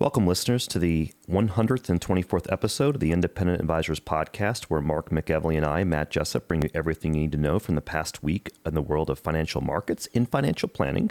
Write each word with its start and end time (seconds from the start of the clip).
Welcome, 0.00 0.28
listeners, 0.28 0.68
to 0.68 0.78
the 0.78 1.10
124th 1.28 2.52
episode 2.52 2.94
of 2.94 3.00
the 3.00 3.10
Independent 3.10 3.60
Advisors 3.60 3.98
Podcast, 3.98 4.64
where 4.64 4.80
Mark 4.80 5.10
McEvely 5.10 5.56
and 5.56 5.66
I, 5.66 5.82
Matt 5.82 6.10
Jessup, 6.10 6.46
bring 6.46 6.62
you 6.62 6.70
everything 6.72 7.14
you 7.14 7.22
need 7.22 7.32
to 7.32 7.38
know 7.38 7.58
from 7.58 7.74
the 7.74 7.80
past 7.80 8.22
week 8.22 8.52
in 8.64 8.74
the 8.74 8.82
world 8.82 9.10
of 9.10 9.18
financial 9.18 9.60
markets 9.60 10.06
in 10.06 10.24
financial 10.26 10.68
planning. 10.68 11.10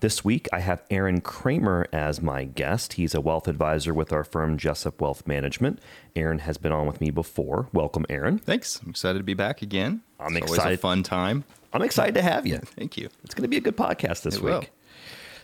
This 0.00 0.24
week, 0.24 0.48
I 0.54 0.60
have 0.60 0.82
Aaron 0.88 1.20
Kramer 1.20 1.86
as 1.92 2.22
my 2.22 2.44
guest. 2.44 2.94
He's 2.94 3.14
a 3.14 3.20
wealth 3.20 3.46
advisor 3.46 3.92
with 3.92 4.10
our 4.10 4.24
firm, 4.24 4.56
Jessup 4.56 5.02
Wealth 5.02 5.26
Management. 5.26 5.78
Aaron 6.16 6.38
has 6.40 6.56
been 6.56 6.72
on 6.72 6.86
with 6.86 7.02
me 7.02 7.10
before. 7.10 7.68
Welcome, 7.74 8.06
Aaron. 8.08 8.38
Thanks. 8.38 8.80
I'm 8.82 8.88
excited 8.90 9.18
to 9.18 9.24
be 9.24 9.34
back 9.34 9.60
again. 9.60 10.00
I'm 10.18 10.34
it's 10.36 10.44
excited. 10.46 10.62
Always 10.62 10.78
a 10.78 10.80
fun 10.80 11.02
time. 11.02 11.44
I'm 11.74 11.82
excited 11.82 12.14
to 12.14 12.22
have 12.22 12.46
you. 12.46 12.56
Thank 12.58 12.96
you. 12.96 13.10
It's 13.22 13.34
going 13.34 13.42
to 13.42 13.48
be 13.48 13.58
a 13.58 13.60
good 13.60 13.76
podcast 13.76 14.22
this 14.22 14.36
It 14.36 14.42
week. 14.42 14.52
will. 14.54 14.64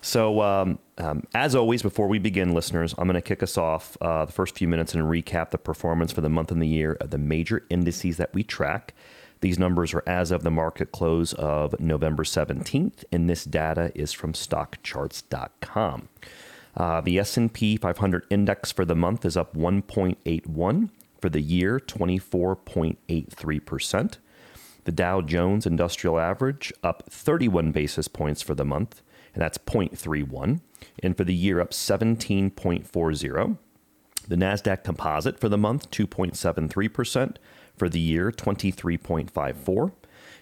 So, 0.03 0.41
um, 0.41 0.79
um, 0.99 1.25
as 1.35 1.55
always, 1.55 1.83
before 1.83 2.09
we 2.09 2.19
begin, 2.19 2.55
listeners, 2.55 2.95
I'm 2.97 3.07
going 3.07 3.15
to 3.15 3.21
kick 3.21 3.43
us 3.43 3.59
off 3.59 3.99
uh, 4.01 4.25
the 4.25 4.33
first 4.33 4.57
few 4.57 4.67
minutes 4.67 4.95
and 4.95 5.05
recap 5.05 5.51
the 5.51 5.59
performance 5.59 6.11
for 6.13 6.23
the 6.23 6.31
month 6.31 6.51
and 6.51 6.63
the 6.63 6.67
year 6.67 6.97
of 7.01 7.11
the 7.11 7.19
major 7.19 7.67
indices 7.69 8.17
that 8.17 8.33
we 8.33 8.43
track. 8.43 8.95
These 9.41 9.59
numbers 9.59 9.95
are 9.95 10.03
as 10.07 10.31
of 10.31 10.43
the 10.43 10.51
market 10.51 10.93
close 10.93 11.33
of 11.35 11.79
November 11.81 12.25
17th, 12.25 13.05
and 13.11 13.29
this 13.29 13.45
data 13.45 13.91
is 13.95 14.13
from 14.13 14.33
StockCharts.com. 14.33 16.09
Uh, 16.77 17.01
the 17.01 17.19
S&P 17.19 17.77
500 17.77 18.27
index 18.31 18.71
for 18.73 18.85
the 18.85 18.95
month 18.95 19.25
is 19.25 19.37
up 19.37 19.55
1.81. 19.55 20.91
For 21.21 21.29
the 21.29 21.41
year, 21.41 21.79
24.83 21.79 23.67
percent. 23.67 24.19
The 24.85 24.93
Dow 24.93 25.21
Jones 25.21 25.67
Industrial 25.67 26.19
Average 26.19 26.73
up 26.83 27.03
31 27.11 27.73
basis 27.73 28.09
points 28.09 28.41
for 28.41 28.55
the 28.55 28.65
month, 28.65 29.03
and 29.35 29.43
that's 29.43 29.59
0.31. 29.59 30.61
And 31.03 31.17
for 31.17 31.25
the 31.25 31.35
year, 31.35 31.61
up 31.61 31.71
17.40. 31.71 33.59
The 34.29 34.37
NASDAQ 34.37 34.85
Composite 34.85 35.39
for 35.39 35.49
the 35.49 35.59
month, 35.59 35.91
2.73%. 35.91 37.37
For 37.77 37.89
the 37.89 38.01
year, 38.01 38.31
23.54. 38.31 39.93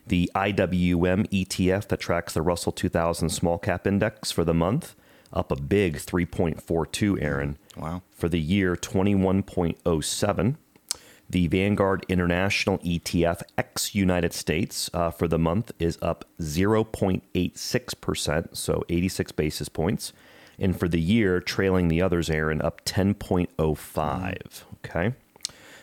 The 0.07 0.31
IWM 0.35 1.29
ETF 1.29 1.89
that 1.89 2.01
tracks 2.01 2.33
the 2.33 2.43
Russell 2.43 2.73
2000 2.73 3.29
Small 3.29 3.59
Cap 3.59 3.87
Index 3.87 4.33
for 4.33 4.43
the 4.43 4.55
month, 4.55 4.95
up 5.33 5.53
a 5.53 5.57
big 5.57 5.97
3.42, 5.97 7.23
Aaron. 7.23 7.59
Wow. 7.77 8.03
For 8.11 8.29
the 8.29 8.41
year, 8.41 8.75
21.07. 8.75 10.57
The 11.31 11.47
Vanguard 11.49 12.07
International 12.09 12.79
ETF 12.79 13.43
ex 13.59 13.95
United 13.95 14.33
States 14.33 14.89
uh, 14.95 15.11
for 15.11 15.29
the 15.29 15.39
month 15.39 15.73
is 15.79 15.99
up 16.01 16.25
0.86%, 16.41 18.57
so 18.57 18.83
86 18.89 19.33
basis 19.33 19.69
points. 19.69 20.15
And 20.59 20.79
for 20.79 20.89
the 20.89 21.01
year, 21.01 21.41
trailing 21.41 21.89
the 21.89 22.03
others, 22.03 22.31
Aaron, 22.31 22.63
up 22.63 22.85
10.05. 22.85 24.63
Okay. 24.85 25.15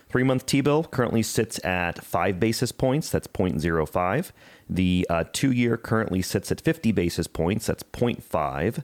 Three 0.09 0.23
month 0.23 0.45
T 0.45 0.61
bill 0.61 0.85
currently 0.85 1.23
sits 1.23 1.63
at 1.65 2.03
five 2.03 2.39
basis 2.39 2.71
points. 2.71 3.09
That's 3.09 3.27
0.05. 3.27 4.31
The 4.69 5.07
uh, 5.09 5.23
two 5.31 5.51
year 5.51 5.77
currently 5.77 6.21
sits 6.21 6.51
at 6.51 6.61
50 6.61 6.91
basis 6.91 7.25
points. 7.27 7.67
That's 7.67 7.83
0.5. 7.83 8.83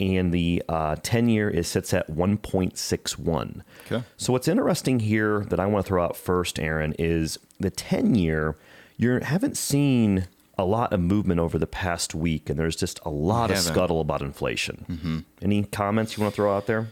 And 0.00 0.32
the 0.32 0.62
uh, 0.68 0.96
10 1.02 1.28
year 1.28 1.48
is 1.50 1.68
sits 1.68 1.92
at 1.92 2.10
1.61. 2.10 3.62
Okay. 3.86 4.02
So 4.16 4.32
what's 4.32 4.48
interesting 4.48 5.00
here 5.00 5.44
that 5.50 5.60
I 5.60 5.66
want 5.66 5.84
to 5.84 5.88
throw 5.88 6.02
out 6.02 6.16
first, 6.16 6.58
Aaron, 6.58 6.94
is 6.98 7.38
the 7.58 7.70
10 7.70 8.14
year, 8.14 8.56
you 8.96 9.20
haven't 9.20 9.56
seen 9.56 10.26
a 10.58 10.64
lot 10.64 10.92
of 10.92 11.00
movement 11.00 11.40
over 11.40 11.58
the 11.58 11.66
past 11.66 12.14
week, 12.14 12.50
and 12.50 12.58
there's 12.58 12.76
just 12.76 13.00
a 13.04 13.10
lot 13.10 13.50
of 13.50 13.58
scuttle 13.58 14.00
about 14.00 14.22
inflation. 14.22 14.84
Mm-hmm. 14.88 15.18
Any 15.42 15.64
comments 15.64 16.16
you 16.16 16.22
want 16.22 16.34
to 16.34 16.36
throw 16.36 16.54
out 16.54 16.66
there? 16.66 16.88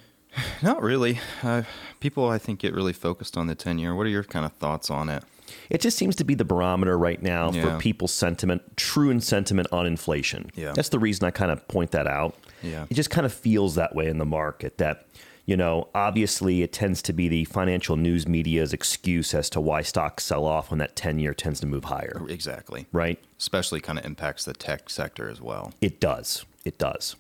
Not 0.63 0.83
really. 0.83 1.21
Uh, 1.43 1.63
people, 2.01 2.29
I 2.29 2.39
think, 2.39 2.61
get 2.61 2.75
really 2.75 2.93
focused 2.93 3.37
on 3.37 3.47
the 3.47 3.55
10 3.55 3.79
year. 3.79 3.95
What 3.95 4.07
are 4.07 4.11
your 4.11 4.25
kind 4.25 4.45
of 4.47 4.53
thoughts 4.53 4.91
on 4.91 5.09
it? 5.09 5.23
It 5.71 5.81
just 5.81 5.97
seems 5.97 6.15
to 6.17 6.25
be 6.25 6.35
the 6.35 6.45
barometer 6.45 6.99
right 6.99 7.23
now 7.23 7.51
for 7.51 7.79
people's 7.79 8.13
sentiment, 8.13 8.77
true 8.77 9.11
and 9.11 9.23
sentiment 9.23 9.69
on 9.73 9.87
inflation. 9.87 10.51
Yeah. 10.55 10.73
That's 10.73 10.91
the 10.91 10.99
reason 10.99 11.27
I 11.27 11.31
kind 11.31 11.51
of 11.51 11.67
point 11.69 11.91
that 11.93 12.07
out. 12.07 12.35
Yeah. 12.63 12.87
It 12.91 12.95
just 12.95 13.11
kind 13.11 13.25
of 13.25 13.33
feels 13.33 13.75
that 13.77 13.95
way 13.95 14.09
in 14.09 14.19
the 14.19 14.25
market 14.27 14.79
that, 14.79 15.07
you 15.47 15.57
know, 15.57 15.89
obviously 15.95 16.63
it 16.63 16.73
tends 16.73 17.01
to 17.03 17.13
be 17.13 17.29
the 17.29 17.45
financial 17.45 17.97
news 17.97 18.27
media's 18.29 18.73
excuse 18.73 19.33
as 19.35 19.49
to 19.51 19.61
why 19.61 19.83
stocks 19.83 20.25
sell 20.25 20.45
off 20.45 20.71
when 20.71 20.79
that 20.79 20.97
10 20.97 21.19
year 21.19 21.35
tends 21.35 21.61
to 21.61 21.67
move 21.67 21.85
higher, 21.85 22.23
Exactly. 22.29 22.87
right? 22.93 23.19
Especially 23.39 23.81
kind 23.81 23.99
of 23.99 24.05
impacts 24.05 24.45
the 24.45 24.53
tech 24.55 24.91
sector 24.91 25.29
as 25.31 25.41
well. 25.41 25.73
It 25.81 26.01
does. 26.01 26.45
It 26.65 26.79
does. 26.79 27.17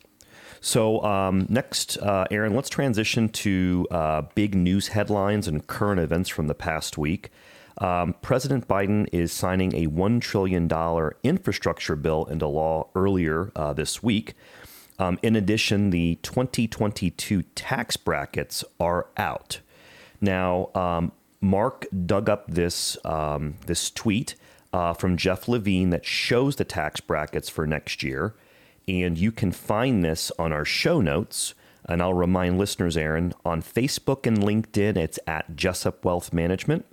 So, 0.61 1.03
um, 1.05 1.47
next, 1.49 1.99
uh, 1.99 2.27
Aaron, 2.33 2.55
let's 2.55 2.69
transition 2.69 3.29
to 3.29 3.87
uh, 3.93 4.23
big 4.35 4.55
news 4.57 4.89
headlines 4.89 5.47
and 5.47 5.65
current 5.67 6.01
events 6.01 6.29
from 6.29 6.49
the 6.49 6.55
past 6.55 6.99
week. 6.99 7.31
Um, 7.81 8.15
President 8.23 8.67
Biden 8.67 9.07
is 9.13 9.33
signing 9.33 9.73
a 9.77 9.87
$1 9.87 10.21
trillion 10.21 10.69
infrastructure 11.23 11.95
bill 11.95 12.25
into 12.25 12.49
law 12.49 12.89
earlier 12.97 13.53
uh, 13.55 13.73
this 13.73 14.03
week. 14.03 14.35
Um, 14.99 15.19
in 15.23 15.37
addition, 15.37 15.91
the 15.91 16.17
2022 16.23 17.43
tax 17.55 17.97
brackets 17.97 18.65
are 18.81 19.07
out. 19.17 19.61
Now, 20.21 20.71
um, 20.75 21.13
Mark 21.41 21.87
dug 22.07 22.29
up 22.29 22.49
this 22.49 22.97
um, 23.05 23.55
this 23.67 23.91
tweet 23.91 24.35
uh, 24.73 24.93
from 24.95 25.17
Jeff 25.17 25.47
Levine 25.49 25.91
that 25.91 26.05
shows 26.05 26.57
the 26.57 26.65
tax 26.65 27.01
brackets 27.01 27.49
for 27.49 27.67
next 27.67 28.03
year, 28.03 28.35
and 28.89 29.17
you 29.17 29.31
can 29.31 29.53
find 29.53 30.05
this 30.05 30.33
on 30.39 30.53
our 30.53 30.65
show 30.65 31.01
notes. 31.01 31.55
And 31.85 32.03
I'll 32.03 32.13
remind 32.13 32.59
listeners, 32.59 32.99
Aaron, 32.99 33.33
on 33.47 33.63
Facebook 33.63 34.27
and 34.27 34.39
LinkedIn, 34.39 34.97
it's 34.99 35.19
at 35.27 35.57
Jessup 35.57 36.05
Wealth 36.05 36.35
Management, 36.35 36.85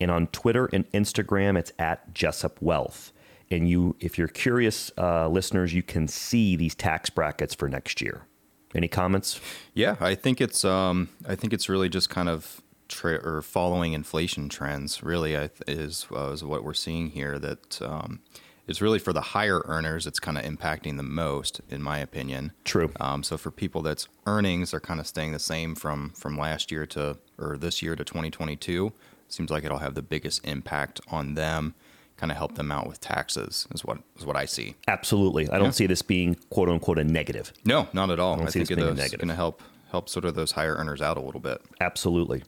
and 0.00 0.10
on 0.10 0.28
Twitter 0.28 0.70
and 0.72 0.90
Instagram, 0.92 1.58
it's 1.58 1.72
at 1.78 2.14
Jessup 2.14 2.62
Wealth. 2.62 3.12
And 3.50 3.68
you, 3.68 3.96
if 4.00 4.18
you're 4.18 4.28
curious, 4.28 4.90
uh, 4.98 5.28
listeners, 5.28 5.72
you 5.72 5.82
can 5.82 6.06
see 6.06 6.56
these 6.56 6.74
tax 6.74 7.08
brackets 7.08 7.54
for 7.54 7.68
next 7.68 8.00
year. 8.00 8.26
Any 8.74 8.88
comments? 8.88 9.40
Yeah, 9.72 9.96
I 10.00 10.14
think 10.14 10.40
it's 10.40 10.64
um, 10.64 11.08
I 11.26 11.34
think 11.34 11.52
it's 11.54 11.68
really 11.68 11.88
just 11.88 12.10
kind 12.10 12.28
of 12.28 12.60
tra- 12.88 13.24
or 13.24 13.40
following 13.40 13.94
inflation 13.94 14.48
trends. 14.48 15.02
Really, 15.02 15.32
th- 15.32 15.50
is 15.66 16.06
uh, 16.14 16.30
is 16.30 16.44
what 16.44 16.64
we're 16.64 16.74
seeing 16.74 17.10
here. 17.10 17.38
That 17.38 17.80
um, 17.80 18.20
it's 18.66 18.82
really 18.82 18.98
for 18.98 19.14
the 19.14 19.20
higher 19.22 19.62
earners. 19.64 20.06
It's 20.06 20.20
kind 20.20 20.36
of 20.36 20.44
impacting 20.44 20.98
the 20.98 21.02
most, 21.02 21.62
in 21.70 21.82
my 21.82 21.98
opinion. 21.98 22.52
True. 22.64 22.92
Um, 23.00 23.22
so 23.22 23.38
for 23.38 23.50
people 23.50 23.80
that's 23.80 24.06
earnings 24.26 24.74
are 24.74 24.80
kind 24.80 25.00
of 25.00 25.06
staying 25.06 25.32
the 25.32 25.38
same 25.38 25.74
from 25.74 26.10
from 26.10 26.36
last 26.36 26.70
year 26.70 26.84
to 26.86 27.16
or 27.38 27.56
this 27.56 27.80
year 27.80 27.96
to 27.96 28.04
2022, 28.04 28.92
seems 29.28 29.50
like 29.50 29.64
it'll 29.64 29.78
have 29.78 29.94
the 29.94 30.02
biggest 30.02 30.46
impact 30.46 31.00
on 31.08 31.34
them. 31.34 31.74
Kind 32.18 32.30
of 32.32 32.36
help 32.38 32.56
them 32.56 32.70
out 32.70 32.86
with 32.88 33.00
taxes 33.00 33.66
is 33.72 33.84
what 33.84 33.98
is 34.18 34.26
what 34.26 34.36
I 34.36 34.44
see. 34.44 34.74
Absolutely. 34.86 35.48
I 35.48 35.56
don't 35.58 35.66
Yeah. 35.68 35.70
see 35.70 35.86
this 35.86 36.02
being 36.02 36.36
quote 36.50 36.68
unquote 36.68 36.98
a 36.98 37.04
negative. 37.04 37.52
No, 37.64 37.88
not 37.92 38.10
at 38.10 38.18
all. 38.20 38.34
I, 38.34 38.36
don't 38.38 38.46
I, 38.48 38.50
see 38.50 38.58
think 38.58 38.68
this 38.70 38.76
being 38.76 38.88
a 38.88 38.90
it's 38.90 38.98
negative. 39.00 39.20
going 39.20 39.28
to 39.28 39.34
help 39.36 39.62
help 39.92 40.08
sort 40.08 40.24
of 40.24 40.34
those 40.34 40.52
higher 40.52 40.74
earners 40.74 41.00
out 41.00 41.16
a 41.16 41.20
little 41.20 41.40
bit. 41.40 41.62
Absolutely. 41.80 42.42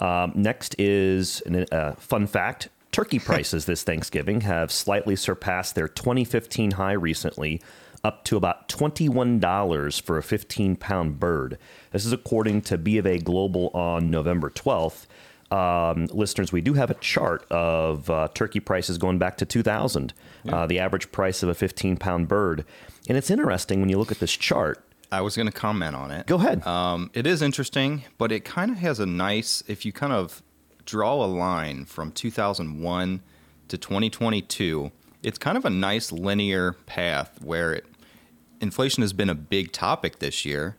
Um, 0.00 0.32
next 0.34 0.74
is 0.78 1.40
a 1.46 1.72
uh, 1.74 1.94
fun 1.96 2.26
fact 2.26 2.68
turkey 2.92 3.18
prices 3.20 3.66
this 3.66 3.82
Thanksgiving 3.84 4.40
have 4.40 4.72
slightly 4.72 5.14
surpassed 5.16 5.74
their 5.74 5.86
2015 5.86 6.72
high 6.72 6.92
recently, 6.92 7.60
up 8.02 8.24
to 8.24 8.36
about 8.36 8.68
$21 8.68 10.00
for 10.02 10.18
a 10.18 10.22
15 10.22 10.76
pound 10.76 11.20
bird. 11.20 11.58
This 11.92 12.04
is 12.04 12.12
according 12.12 12.62
to 12.62 12.78
B 12.78 12.98
of 12.98 13.06
A 13.06 13.18
Global 13.18 13.68
on 13.74 14.10
November 14.10 14.50
12th. 14.50 15.06
Um, 15.50 16.06
listeners, 16.06 16.52
we 16.52 16.60
do 16.60 16.74
have 16.74 16.90
a 16.90 16.94
chart 16.94 17.46
of 17.50 18.08
uh, 18.10 18.28
turkey 18.34 18.60
prices 18.60 18.98
going 18.98 19.18
back 19.18 19.36
to 19.38 19.44
2000, 19.44 20.12
uh, 20.48 20.66
the 20.66 20.78
average 20.78 21.12
price 21.12 21.42
of 21.42 21.48
a 21.48 21.54
15 21.54 21.96
pound 21.96 22.28
bird. 22.28 22.64
And 23.08 23.18
it's 23.18 23.30
interesting 23.30 23.80
when 23.80 23.88
you 23.88 23.98
look 23.98 24.10
at 24.10 24.18
this 24.18 24.32
chart. 24.32 24.84
I 25.12 25.20
was 25.20 25.36
going 25.36 25.46
to 25.46 25.52
comment 25.52 25.94
on 25.94 26.10
it. 26.10 26.26
Go 26.26 26.36
ahead. 26.36 26.66
Um, 26.66 27.10
it 27.14 27.26
is 27.26 27.40
interesting, 27.42 28.02
but 28.18 28.32
it 28.32 28.44
kind 28.44 28.70
of 28.70 28.78
has 28.78 28.98
a 28.98 29.06
nice, 29.06 29.62
if 29.68 29.84
you 29.84 29.92
kind 29.92 30.12
of 30.12 30.42
draw 30.84 31.24
a 31.24 31.26
line 31.26 31.84
from 31.84 32.10
2001 32.10 33.22
to 33.68 33.78
2022, 33.78 34.90
it's 35.22 35.38
kind 35.38 35.56
of 35.56 35.64
a 35.64 35.70
nice 35.70 36.10
linear 36.10 36.72
path 36.72 37.40
where 37.42 37.72
it, 37.72 37.86
inflation 38.60 39.02
has 39.02 39.12
been 39.12 39.30
a 39.30 39.34
big 39.34 39.72
topic 39.72 40.18
this 40.18 40.44
year, 40.44 40.76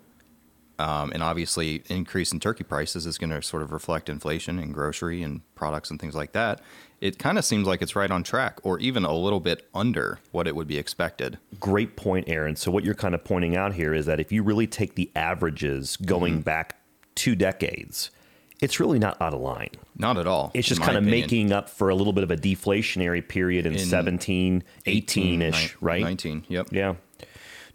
Um, 0.77 1.11
and 1.13 1.23
obviously, 1.23 1.83
increase 1.89 2.31
in 2.33 2.39
turkey 2.39 2.63
prices 2.63 3.05
is 3.05 3.17
going 3.17 3.29
to 3.29 3.41
sort 3.41 3.63
of 3.63 3.71
reflect 3.71 4.09
inflation 4.09 4.59
in 4.59 4.71
grocery 4.71 5.23
and 5.23 5.41
products 5.55 5.89
and 5.89 5.99
things 5.99 6.15
like 6.15 6.33
that. 6.33 6.61
It 7.01 7.17
kind 7.19 7.37
of 7.37 7.45
seems 7.45 7.67
like 7.67 7.81
it's 7.81 7.95
right 7.95 8.09
on 8.11 8.23
track, 8.23 8.59
or 8.63 8.79
even 8.79 9.05
a 9.05 9.13
little 9.13 9.39
bit 9.39 9.67
under 9.73 10.19
what 10.31 10.47
it 10.47 10.55
would 10.55 10.67
be 10.67 10.77
expected. 10.77 11.37
Great 11.59 11.95
point, 11.95 12.27
Aaron. 12.27 12.55
So, 12.55 12.71
what 12.71 12.83
you're 12.83 12.95
kind 12.95 13.13
of 13.15 13.23
pointing 13.23 13.55
out 13.55 13.73
here 13.73 13.93
is 13.93 14.05
that 14.05 14.19
if 14.19 14.31
you 14.31 14.43
really 14.43 14.67
take 14.67 14.95
the 14.95 15.09
averages 15.15 15.97
going 15.97 16.33
Mm-hmm. 16.35 16.41
back 16.41 16.77
two 17.15 17.35
decades, 17.35 18.11
it's 18.61 18.79
really 18.79 18.99
not 18.99 19.21
out 19.21 19.33
of 19.33 19.39
line. 19.41 19.69
Not 19.97 20.17
at 20.17 20.27
all. 20.27 20.51
It's 20.53 20.67
just 20.67 20.81
kind 20.81 20.97
of 20.97 21.03
opinion. 21.03 21.21
making 21.21 21.51
up 21.51 21.69
for 21.69 21.89
a 21.89 21.95
little 21.95 22.13
bit 22.13 22.23
of 22.23 22.31
a 22.31 22.37
deflationary 22.37 23.25
period 23.25 23.65
in, 23.65 23.73
In 23.73 23.79
17, 23.79 24.63
18 24.85 25.41
ish, 25.41 25.75
right? 25.81 26.01
19. 26.01 26.45
Yep. 26.47 26.67
Yeah. 26.71 26.95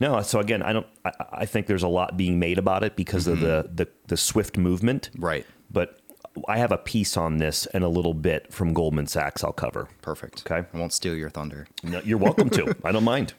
No, 0.00 0.22
so 0.22 0.40
again, 0.40 0.62
I 0.62 0.72
don't. 0.72 0.86
I, 1.04 1.12
I 1.32 1.46
think 1.46 1.66
there's 1.66 1.82
a 1.82 1.88
lot 1.88 2.16
being 2.16 2.38
made 2.38 2.58
about 2.58 2.82
it 2.82 2.96
because 2.96 3.26
of 3.26 3.40
the, 3.40 3.70
the 3.72 3.86
the 4.06 4.16
swift 4.16 4.56
movement. 4.56 5.10
Mm-hmm. 5.12 5.24
Right. 5.24 5.46
But 5.70 6.00
I 6.48 6.58
have 6.58 6.72
a 6.72 6.78
piece 6.78 7.16
on 7.16 7.38
this 7.38 7.66
and 7.66 7.84
a 7.84 7.88
little 7.88 8.14
bit 8.14 8.52
from 8.52 8.72
Goldman 8.72 9.06
Sachs. 9.06 9.44
I'll 9.44 9.52
cover. 9.52 9.88
Perfect. 10.00 10.42
Okay. 10.46 10.66
I 10.72 10.78
won't 10.78 10.92
steal 10.92 11.14
your 11.14 11.30
thunder. 11.30 11.66
No, 11.82 12.00
you're 12.04 12.18
welcome 12.18 12.50
to. 12.50 12.74
I 12.84 12.92
don't 12.92 13.04
mind. 13.04 13.34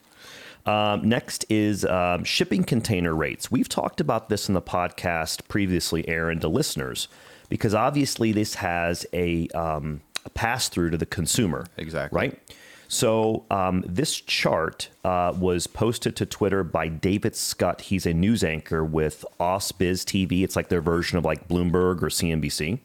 Um, 0.65 1.07
next 1.09 1.45
is 1.49 1.85
um, 1.85 2.23
shipping 2.23 2.63
container 2.63 3.15
rates. 3.15 3.49
We've 3.49 3.69
talked 3.69 3.99
about 3.99 4.29
this 4.29 4.47
in 4.47 4.53
the 4.53 4.61
podcast 4.61 5.47
previously, 5.47 6.07
Aaron, 6.07 6.39
to 6.41 6.47
listeners, 6.47 7.07
because 7.49 7.73
obviously 7.73 8.31
this 8.31 8.55
has 8.55 9.05
a, 9.13 9.47
um, 9.49 10.01
a 10.23 10.29
pass 10.29 10.69
through 10.69 10.91
to 10.91 10.97
the 10.97 11.07
consumer. 11.07 11.65
Exactly. 11.77 12.15
Right? 12.15 12.55
So 12.91 13.45
um, 13.49 13.85
this 13.87 14.19
chart 14.19 14.89
uh, 15.05 15.33
was 15.39 15.65
posted 15.65 16.17
to 16.17 16.25
Twitter 16.25 16.61
by 16.61 16.89
David 16.89 17.37
Scott. 17.37 17.79
He's 17.79 18.05
a 18.05 18.13
news 18.13 18.43
anchor 18.43 18.83
with 18.83 19.23
OSBiz 19.39 20.03
TV. 20.03 20.43
It's 20.43 20.57
like 20.57 20.67
their 20.67 20.81
version 20.81 21.17
of 21.17 21.23
like 21.23 21.47
Bloomberg 21.47 22.03
or 22.03 22.09
CNBC. 22.09 22.79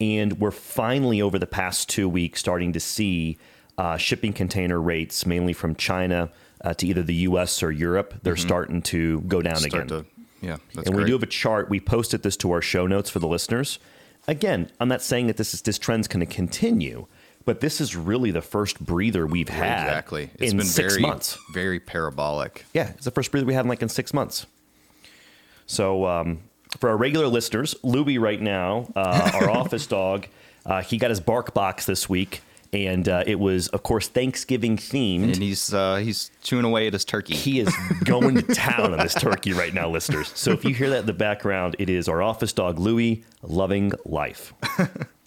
And 0.00 0.40
we're 0.40 0.50
finally, 0.50 1.20
over 1.20 1.38
the 1.38 1.46
past 1.46 1.90
two 1.90 2.08
weeks, 2.08 2.40
starting 2.40 2.72
to 2.72 2.80
see 2.80 3.36
uh, 3.76 3.98
shipping 3.98 4.32
container 4.32 4.80
rates, 4.80 5.26
mainly 5.26 5.52
from 5.52 5.74
China 5.74 6.30
uh, 6.64 6.72
to 6.72 6.86
either 6.86 7.02
the 7.02 7.16
US 7.16 7.62
or 7.62 7.70
Europe, 7.70 8.14
they're 8.22 8.36
starting 8.36 8.80
to 8.82 9.20
go 9.20 9.42
down 9.42 9.56
Mm-hmm. 9.56 9.68
Start 9.68 9.84
again. 9.84 10.04
to, 10.04 10.06
yeah, 10.40 10.56
that's 10.74 10.86
and 10.86 10.94
great. 10.94 11.04
we 11.04 11.10
do 11.10 11.12
have 11.12 11.22
a 11.22 11.26
chart. 11.26 11.68
We 11.68 11.78
posted 11.78 12.22
this 12.22 12.38
to 12.38 12.52
our 12.52 12.62
show 12.62 12.86
notes 12.86 13.10
for 13.10 13.18
the 13.18 13.28
listeners. 13.28 13.78
Again, 14.26 14.70
I'm 14.80 14.88
not 14.88 15.02
saying 15.02 15.26
that 15.26 15.36
this 15.36 15.52
is 15.52 15.60
this 15.60 15.78
trend's 15.78 16.08
going 16.08 16.26
to 16.26 16.34
continue, 16.34 17.06
but 17.44 17.60
this 17.60 17.80
is 17.80 17.96
really 17.96 18.30
the 18.30 18.42
first 18.42 18.78
breather 18.84 19.26
we've 19.26 19.48
had 19.48 19.82
exactly. 19.84 20.30
It's 20.38 20.52
in 20.52 20.58
been 20.58 20.66
six 20.66 20.94
very, 20.94 21.02
months. 21.02 21.38
very 21.52 21.80
parabolic. 21.80 22.66
Yeah, 22.72 22.90
it's 22.90 23.04
the 23.04 23.10
first 23.10 23.30
breather 23.30 23.46
we 23.46 23.54
had 23.54 23.64
in 23.64 23.68
like 23.68 23.82
in 23.82 23.88
six 23.88 24.12
months. 24.12 24.46
So 25.66 26.06
um, 26.06 26.40
for 26.78 26.90
our 26.90 26.96
regular 26.96 27.26
listeners, 27.26 27.74
Louie 27.82 28.18
right 28.18 28.40
now, 28.40 28.92
uh, 28.94 29.30
our 29.34 29.50
office 29.58 29.86
dog, 29.86 30.26
uh, 30.66 30.82
he 30.82 30.98
got 30.98 31.10
his 31.10 31.20
bark 31.20 31.54
box 31.54 31.86
this 31.86 32.08
week, 32.08 32.42
and 32.72 33.08
uh, 33.08 33.24
it 33.26 33.40
was, 33.40 33.68
of 33.68 33.82
course, 33.82 34.08
Thanksgiving 34.08 34.76
themed. 34.76 35.24
And 35.24 35.36
he's 35.36 35.72
uh, 35.72 35.96
he's 35.96 36.30
chewing 36.42 36.64
away 36.64 36.86
at 36.86 36.92
his 36.92 37.04
turkey. 37.04 37.34
He 37.34 37.60
is 37.60 37.74
going 38.04 38.36
to 38.36 38.42
town 38.54 38.92
on 38.92 38.98
this 38.98 39.14
turkey 39.18 39.52
right 39.52 39.72
now, 39.72 39.88
listeners. 39.88 40.30
So 40.34 40.52
if 40.52 40.64
you 40.64 40.74
hear 40.74 40.90
that 40.90 41.00
in 41.00 41.06
the 41.06 41.12
background, 41.12 41.76
it 41.78 41.88
is 41.88 42.08
our 42.08 42.22
office 42.22 42.52
dog, 42.52 42.78
Louie, 42.78 43.24
loving 43.42 43.92
life. 44.04 44.52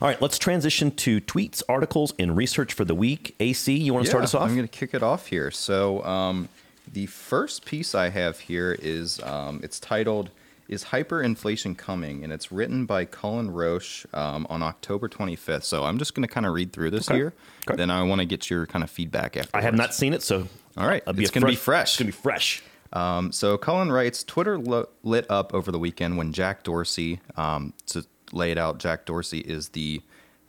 All 0.00 0.06
right, 0.06 0.20
let's 0.22 0.38
transition 0.38 0.92
to 0.92 1.20
tweets, 1.20 1.60
articles, 1.68 2.14
and 2.20 2.36
research 2.36 2.72
for 2.72 2.84
the 2.84 2.94
week. 2.94 3.34
AC, 3.40 3.76
you 3.76 3.92
want 3.92 4.04
to 4.04 4.08
start 4.10 4.22
us 4.22 4.32
off? 4.34 4.42
I'm 4.48 4.54
going 4.54 4.68
to 4.68 4.78
kick 4.78 4.94
it 4.94 5.02
off 5.02 5.26
here. 5.26 5.50
So, 5.50 6.04
um, 6.04 6.48
the 6.92 7.06
first 7.06 7.64
piece 7.64 7.94
I 7.96 8.10
have 8.10 8.38
here 8.38 8.76
is 8.80 9.20
um, 9.24 9.58
it's 9.62 9.80
titled 9.80 10.30
"Is 10.68 10.84
Hyperinflation 10.84 11.76
Coming?" 11.76 12.22
and 12.22 12.32
it's 12.32 12.52
written 12.52 12.86
by 12.86 13.06
Cullen 13.06 13.50
Roche 13.50 14.06
um, 14.14 14.46
on 14.48 14.62
October 14.62 15.08
25th. 15.08 15.64
So, 15.64 15.82
I'm 15.84 15.98
just 15.98 16.14
going 16.14 16.26
to 16.26 16.32
kind 16.32 16.46
of 16.46 16.54
read 16.54 16.72
through 16.72 16.90
this 16.90 17.08
Okay. 17.10 17.18
here. 17.18 17.32
Okay. 17.68 17.76
Then 17.76 17.90
I 17.90 18.04
want 18.04 18.20
to 18.20 18.24
get 18.24 18.48
your 18.48 18.66
kind 18.66 18.84
of 18.84 18.90
feedback 18.90 19.36
after. 19.36 19.56
I 19.56 19.62
have 19.62 19.74
not 19.74 19.94
seen 19.94 20.14
it, 20.14 20.22
so 20.22 20.46
All 20.76 20.86
right, 20.86 21.02
it's 21.08 21.32
gonna 21.32 21.46
be 21.46 21.56
fresh. 21.56 21.90
It's 21.94 21.98
gonna 21.98 22.06
be 22.06 22.12
fresh. 22.12 22.62
Um, 22.92 23.32
so 23.32 23.58
Cullen 23.58 23.90
writes, 23.92 24.22
Twitter 24.22 24.58
lo- 24.58 24.88
lit 25.02 25.26
up 25.28 25.52
over 25.52 25.70
the 25.72 25.78
weekend 25.78 26.16
when 26.16 26.32
Jack 26.32 26.62
Dorsey, 26.62 27.20
um, 27.36 27.74
to 27.88 28.06
lay 28.32 28.50
it 28.50 28.58
out, 28.58 28.78
Jack 28.78 29.06
Dorsey 29.06 29.40
is 29.40 29.70
the 29.70 30.02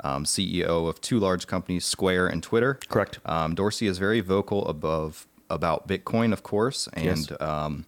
um, 0.03 0.23
CEO 0.25 0.87
of 0.87 1.01
two 1.01 1.19
large 1.19 1.47
companies, 1.47 1.85
Square 1.85 2.27
and 2.27 2.41
Twitter. 2.41 2.79
Correct. 2.87 3.19
Um, 3.25 3.55
Dorsey 3.55 3.87
is 3.87 3.97
very 3.97 4.21
vocal 4.21 4.65
above 4.67 5.27
about 5.49 5.87
Bitcoin, 5.87 6.31
of 6.31 6.43
course, 6.43 6.87
and 6.93 7.05
Yes. 7.29 7.41
um, 7.41 7.85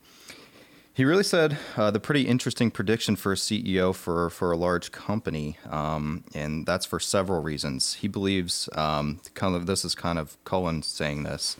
he 0.93 1.05
really 1.05 1.23
said 1.23 1.57
uh, 1.77 1.89
the 1.89 2.01
pretty 2.01 2.23
interesting 2.23 2.69
prediction 2.69 3.15
for 3.15 3.31
a 3.31 3.35
CEO 3.35 3.95
for 3.95 4.29
for 4.29 4.51
a 4.51 4.57
large 4.57 4.91
company, 4.91 5.57
um, 5.69 6.25
and 6.35 6.65
that's 6.65 6.85
for 6.85 6.99
several 6.99 7.41
reasons. 7.41 7.93
He 7.95 8.07
believes 8.09 8.67
um, 8.75 9.21
kind 9.33 9.55
of 9.55 9.67
this 9.67 9.85
is 9.85 9.95
kind 9.95 10.19
of 10.19 10.38
Cullen 10.43 10.83
saying 10.83 11.23
this. 11.23 11.55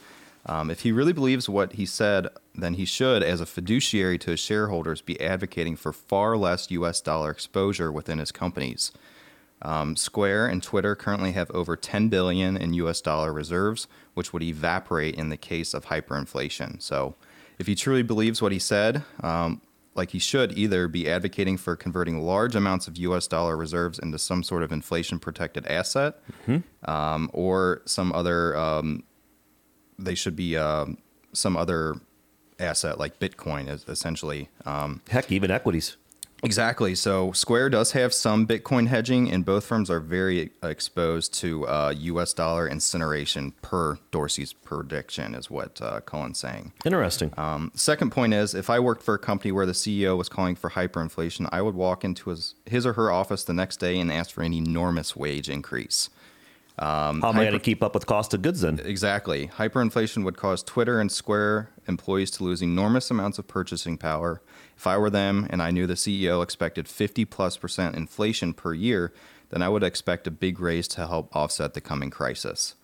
Um, 0.46 0.72
if 0.72 0.82
he 0.82 0.92
really 0.92 1.14
believes 1.14 1.48
what 1.48 1.74
he 1.74 1.86
said, 1.86 2.28
then 2.56 2.74
he 2.74 2.86
should, 2.86 3.22
as 3.22 3.42
a 3.42 3.46
fiduciary 3.46 4.18
to 4.20 4.32
his 4.32 4.40
shareholders, 4.40 5.02
be 5.02 5.20
advocating 5.22 5.76
for 5.76 5.94
far 5.94 6.36
less 6.36 6.72
U.S. 6.72 7.00
dollar 7.02 7.30
exposure 7.30 7.92
within 7.92 8.18
his 8.18 8.32
companies. 8.32 8.92
Um, 9.62 9.96
Square 9.96 10.48
and 10.48 10.64
Twitter 10.64 10.96
currently 10.96 11.34
have 11.34 11.52
over 11.52 11.76
10 11.76 12.10
billion 12.10 12.58
in 12.58 12.74
U.S. 12.76 13.02
dollar 13.02 13.32
reserves, 13.32 13.88
which 14.16 14.34
would 14.34 14.42
evaporate 14.42 15.16
in 15.16 15.30
the 15.30 15.38
case 15.38 15.74
of 15.74 15.86
hyperinflation. 15.86 16.82
So, 16.82 17.16
if 17.60 17.68
he 17.68 17.76
truly 17.76 18.02
believes 18.02 18.42
what 18.42 18.52
he 18.52 18.58
said, 18.58 19.04
um, 19.22 19.62
like 19.94 20.10
he 20.12 20.20
should 20.20 20.58
either 20.58 20.88
be 20.88 21.08
advocating 21.08 21.58
for 21.58 21.76
converting 21.76 22.24
large 22.24 22.56
amounts 22.56 22.88
of 22.88 22.98
U.S. 22.98 23.28
dollar 23.28 23.56
reserves 23.56 24.00
into 24.00 24.18
some 24.18 24.42
sort 24.42 24.64
of 24.64 24.72
inflation-protected 24.72 25.68
asset, 25.68 26.16
um, 26.86 27.30
or 27.34 27.84
some 27.86 28.12
other. 28.14 28.58
Um, 28.58 29.04
they 30.04 30.16
should 30.16 30.36
be 30.36 30.58
um, 30.58 30.98
some 31.34 31.56
other 31.56 31.96
asset 32.60 33.00
like 33.00 33.20
Bitcoin, 33.20 33.68
essentially. 33.90 34.50
Um, 34.66 35.02
Heck, 35.10 35.32
even 35.32 35.52
equities. 35.52 35.98
Exactly. 36.44 36.96
So 36.96 37.32
Square 37.34 37.70
does 37.70 37.92
have 37.92 38.14
some 38.14 38.48
Bitcoin 38.48 38.88
hedging, 38.88 39.32
and 39.32 39.46
both 39.46 39.64
firms 39.64 39.92
are 39.92 40.00
very 40.00 40.52
exposed 40.64 41.36
to 41.36 41.68
uh, 41.68 41.94
U.S. 41.96 42.34
dollar 42.34 42.68
incineration 42.68 43.52
per 43.62 44.00
Dorsey's 44.10 44.52
prediction, 44.52 45.36
is 45.36 45.52
what 45.52 45.80
uh, 45.82 46.00
Cullen's 46.02 46.40
saying. 46.40 46.74
Interesting. 46.84 47.32
Um, 47.38 47.72
second 47.76 48.12
point 48.12 48.34
is, 48.34 48.56
if 48.56 48.70
I 48.70 48.80
worked 48.80 49.04
for 49.04 49.14
a 49.14 49.20
company 49.20 49.52
where 49.52 49.68
the 49.68 49.72
CEO 49.74 50.18
was 50.18 50.30
calling 50.30 50.56
for 50.56 50.72
hyperinflation, 50.72 51.48
I 51.52 51.62
would 51.62 51.76
walk 51.76 52.04
into 52.04 52.32
his 52.32 52.56
his 52.66 52.86
or 52.86 52.94
her 52.94 53.12
office 53.12 53.44
the 53.44 53.54
next 53.54 53.78
day 53.78 54.00
and 54.00 54.12
ask 54.12 54.32
for 54.32 54.42
an 54.42 54.54
enormous 54.54 55.16
wage 55.16 55.50
increase. 55.50 56.10
How 57.22 57.30
am 57.30 57.38
I 57.38 57.44
going 57.44 57.54
to 57.54 57.60
keep 57.60 57.84
up 57.84 57.94
with 57.94 58.06
cost 58.06 58.34
of 58.34 58.42
goods 58.42 58.62
then? 58.62 58.80
Exactly. 58.84 59.48
Hyperinflation 59.48 60.24
would 60.24 60.38
cause 60.38 60.64
Twitter 60.64 61.00
and 61.00 61.12
Square 61.12 61.70
employees 61.88 62.32
to 62.32 62.44
lose 62.44 62.62
enormous 62.62 63.12
amounts 63.12 63.38
of 63.38 63.48
purchasing 63.48 63.98
power. 63.98 64.42
If 64.76 64.88
I 64.88 64.98
were 64.98 65.10
them 65.10 65.48
and 65.50 65.62
I 65.62 65.72
knew 65.72 65.86
the 65.86 65.94
CEO 65.94 66.42
expected 66.42 66.88
50 66.88 67.26
plus 67.26 67.58
percent 67.58 67.96
inflation 67.96 68.54
per 68.54 68.74
year, 68.74 69.14
then 69.50 69.62
I 69.62 69.70
would 69.70 69.84
expect 69.84 70.28
a 70.28 70.32
big 70.32 70.60
raise 70.60 70.88
to 70.90 71.08
help 71.08 71.36
offset 71.36 71.74
the 71.74 71.82
coming 71.82 72.10
crisis. 72.10 72.76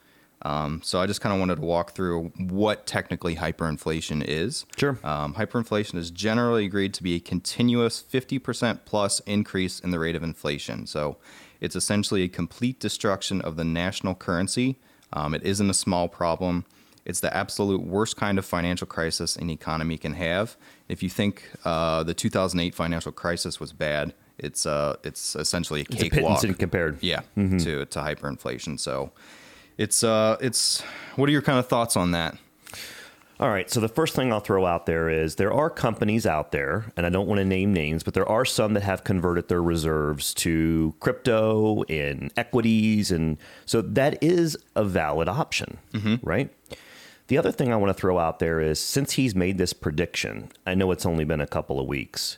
Um, 0.44 0.82
so 0.84 1.00
I 1.00 1.08
just 1.08 1.20
kind 1.20 1.34
of 1.34 1.40
wanted 1.40 1.56
to 1.56 1.62
walk 1.62 1.92
through 1.92 2.32
what 2.38 2.86
technically 2.86 3.38
hyperinflation 3.38 4.24
is. 4.28 4.66
Sure. 4.78 5.00
Um, 5.04 5.34
hyperinflation 5.34 5.96
is 5.96 6.12
generally 6.12 6.66
agreed 6.66 6.94
to 6.96 7.04
be 7.04 7.16
a 7.16 7.20
continuous 7.20 8.04
50% 8.04 8.82
plus 8.86 9.20
increase 9.22 9.80
in 9.80 9.90
the 9.92 9.98
rate 9.98 10.16
of 10.16 10.22
inflation. 10.22 10.86
So 10.86 11.18
it's 11.62 11.76
essentially 11.76 12.24
a 12.24 12.28
complete 12.28 12.80
destruction 12.80 13.42
of 13.42 13.56
the 13.56 13.64
national 13.64 14.16
currency. 14.16 14.78
Um, 15.14 15.34
it 15.34 15.44
isn't 15.44 15.70
a 15.70 15.74
small 15.74 16.08
problem. 16.08 16.66
It's 17.06 17.22
the 17.22 17.34
absolute 17.36 17.82
worst 17.82 18.18
kind 18.18 18.38
of 18.38 18.46
financial 18.46 18.86
crisis 18.86 19.38
an 19.38 19.50
economy 19.50 19.98
can 19.98 20.14
have. 20.14 20.58
If 20.90 21.02
you 21.02 21.10
think 21.10 21.44
uh, 21.64 22.04
the 22.04 22.14
2008 22.14 22.76
financial 22.76 23.12
crisis 23.14 23.60
was 23.60 23.72
bad, 23.72 24.14
it's 24.38 24.66
uh, 24.66 24.98
it's 25.04 25.36
essentially 25.36 25.82
a 25.82 25.84
It's 25.90 26.02
a 26.04 26.10
cakewalk. 26.10 26.42
compared. 26.60 27.02
Yeah, 27.02 27.22
to 27.36 27.86
to 27.86 28.00
hyperinflation. 28.00 28.80
So 28.80 29.12
it's 29.78 30.04
uh, 30.04 30.36
it's. 30.42 30.82
What 31.16 31.30
are 31.30 31.32
your 31.32 31.42
kind 31.42 31.58
of 31.60 31.68
thoughts 31.68 31.96
on 31.96 32.12
that? 32.12 32.38
All 33.40 33.50
right. 33.50 33.70
So 33.70 33.80
the 33.80 33.88
first 33.88 34.16
thing 34.16 34.34
I'll 34.34 34.40
throw 34.40 34.66
out 34.66 34.88
there 34.88 35.10
is 35.10 35.36
there 35.36 35.54
are 35.54 35.70
companies 35.70 36.26
out 36.26 36.52
there, 36.52 36.92
and 36.98 37.06
I 37.06 37.10
don't 37.10 37.28
want 37.28 37.38
to 37.38 37.46
name 37.46 37.72
names, 37.72 38.02
but 38.02 38.16
there 38.16 38.28
are 38.28 38.46
some 38.46 38.74
that 38.74 38.84
have 38.84 39.04
converted 39.04 39.48
their 39.48 39.62
reserves 39.62 40.34
to 40.36 40.96
crypto 41.00 41.84
and 41.84 42.32
equities, 42.36 43.12
and 43.12 43.38
so 43.66 43.82
that 43.82 44.22
is 44.24 44.58
a 44.76 44.84
valid 44.84 45.30
option, 45.30 45.78
mm-hmm. 45.94 46.16
right? 46.28 46.52
The 47.28 47.38
other 47.38 47.52
thing 47.52 47.72
I 47.72 47.76
want 47.76 47.96
to 47.96 48.00
throw 48.00 48.18
out 48.18 48.40
there 48.40 48.60
is 48.60 48.80
since 48.80 49.14
he's 49.14 49.36
made 49.36 49.58
this 49.60 49.74
prediction, 49.74 50.50
I 50.66 50.74
know 50.74 50.92
it's 50.92 51.06
only 51.06 51.26
been 51.26 51.42
a 51.42 51.48
couple 51.48 51.80
of 51.80 51.86
weeks, 51.86 52.38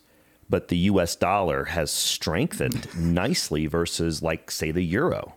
but 0.49 0.67
the 0.67 0.77
US 0.77 1.15
dollar 1.15 1.65
has 1.65 1.91
strengthened 1.91 2.87
nicely 2.97 3.67
versus, 3.67 4.21
like, 4.21 4.51
say, 4.51 4.71
the 4.71 4.83
euro. 4.83 5.35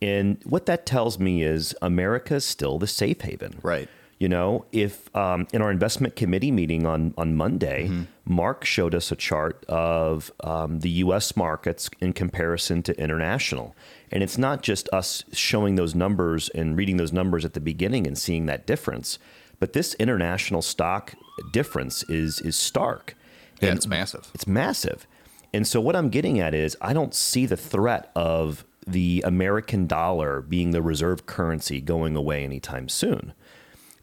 And 0.00 0.38
what 0.44 0.66
that 0.66 0.86
tells 0.86 1.18
me 1.18 1.42
is 1.42 1.74
America 1.80 2.36
is 2.36 2.44
still 2.44 2.78
the 2.78 2.86
safe 2.86 3.22
haven. 3.22 3.58
Right. 3.62 3.88
You 4.24 4.30
know, 4.30 4.64
if 4.72 5.14
um, 5.14 5.46
in 5.52 5.60
our 5.60 5.70
investment 5.70 6.16
committee 6.16 6.50
meeting 6.50 6.86
on 6.86 7.12
on 7.18 7.36
Monday, 7.36 7.90
Mark 8.24 8.64
showed 8.64 8.94
us 8.94 9.12
a 9.12 9.16
chart 9.16 9.62
of 9.68 10.32
um, 10.42 10.80
the 10.80 10.88
U.S. 11.04 11.36
markets 11.36 11.90
in 12.00 12.14
comparison 12.14 12.82
to 12.84 12.98
international, 12.98 13.76
and 14.10 14.22
it's 14.22 14.38
not 14.38 14.62
just 14.62 14.88
us 14.94 15.24
showing 15.34 15.74
those 15.74 15.94
numbers 15.94 16.48
and 16.48 16.74
reading 16.74 16.96
those 16.96 17.12
numbers 17.12 17.44
at 17.44 17.52
the 17.52 17.60
beginning 17.60 18.06
and 18.06 18.16
seeing 18.16 18.46
that 18.46 18.66
difference, 18.66 19.18
but 19.60 19.74
this 19.74 19.92
international 19.96 20.62
stock 20.62 21.12
difference 21.52 22.02
is 22.04 22.40
is 22.40 22.56
stark. 22.56 23.14
Yeah, 23.60 23.68
And 23.68 23.76
it's 23.76 23.86
massive. 23.86 24.30
It's 24.32 24.46
massive. 24.46 25.06
And 25.52 25.66
so 25.66 25.82
what 25.82 25.94
I'm 25.94 26.08
getting 26.08 26.40
at 26.40 26.54
is 26.54 26.78
I 26.80 26.94
don't 26.94 27.14
see 27.14 27.44
the 27.44 27.58
threat 27.58 28.10
of 28.16 28.64
the 28.86 29.22
American 29.26 29.86
dollar 29.86 30.40
being 30.40 30.70
the 30.70 30.80
reserve 30.80 31.26
currency 31.26 31.82
going 31.82 32.16
away 32.16 32.42
anytime 32.42 32.88
soon. 32.88 33.34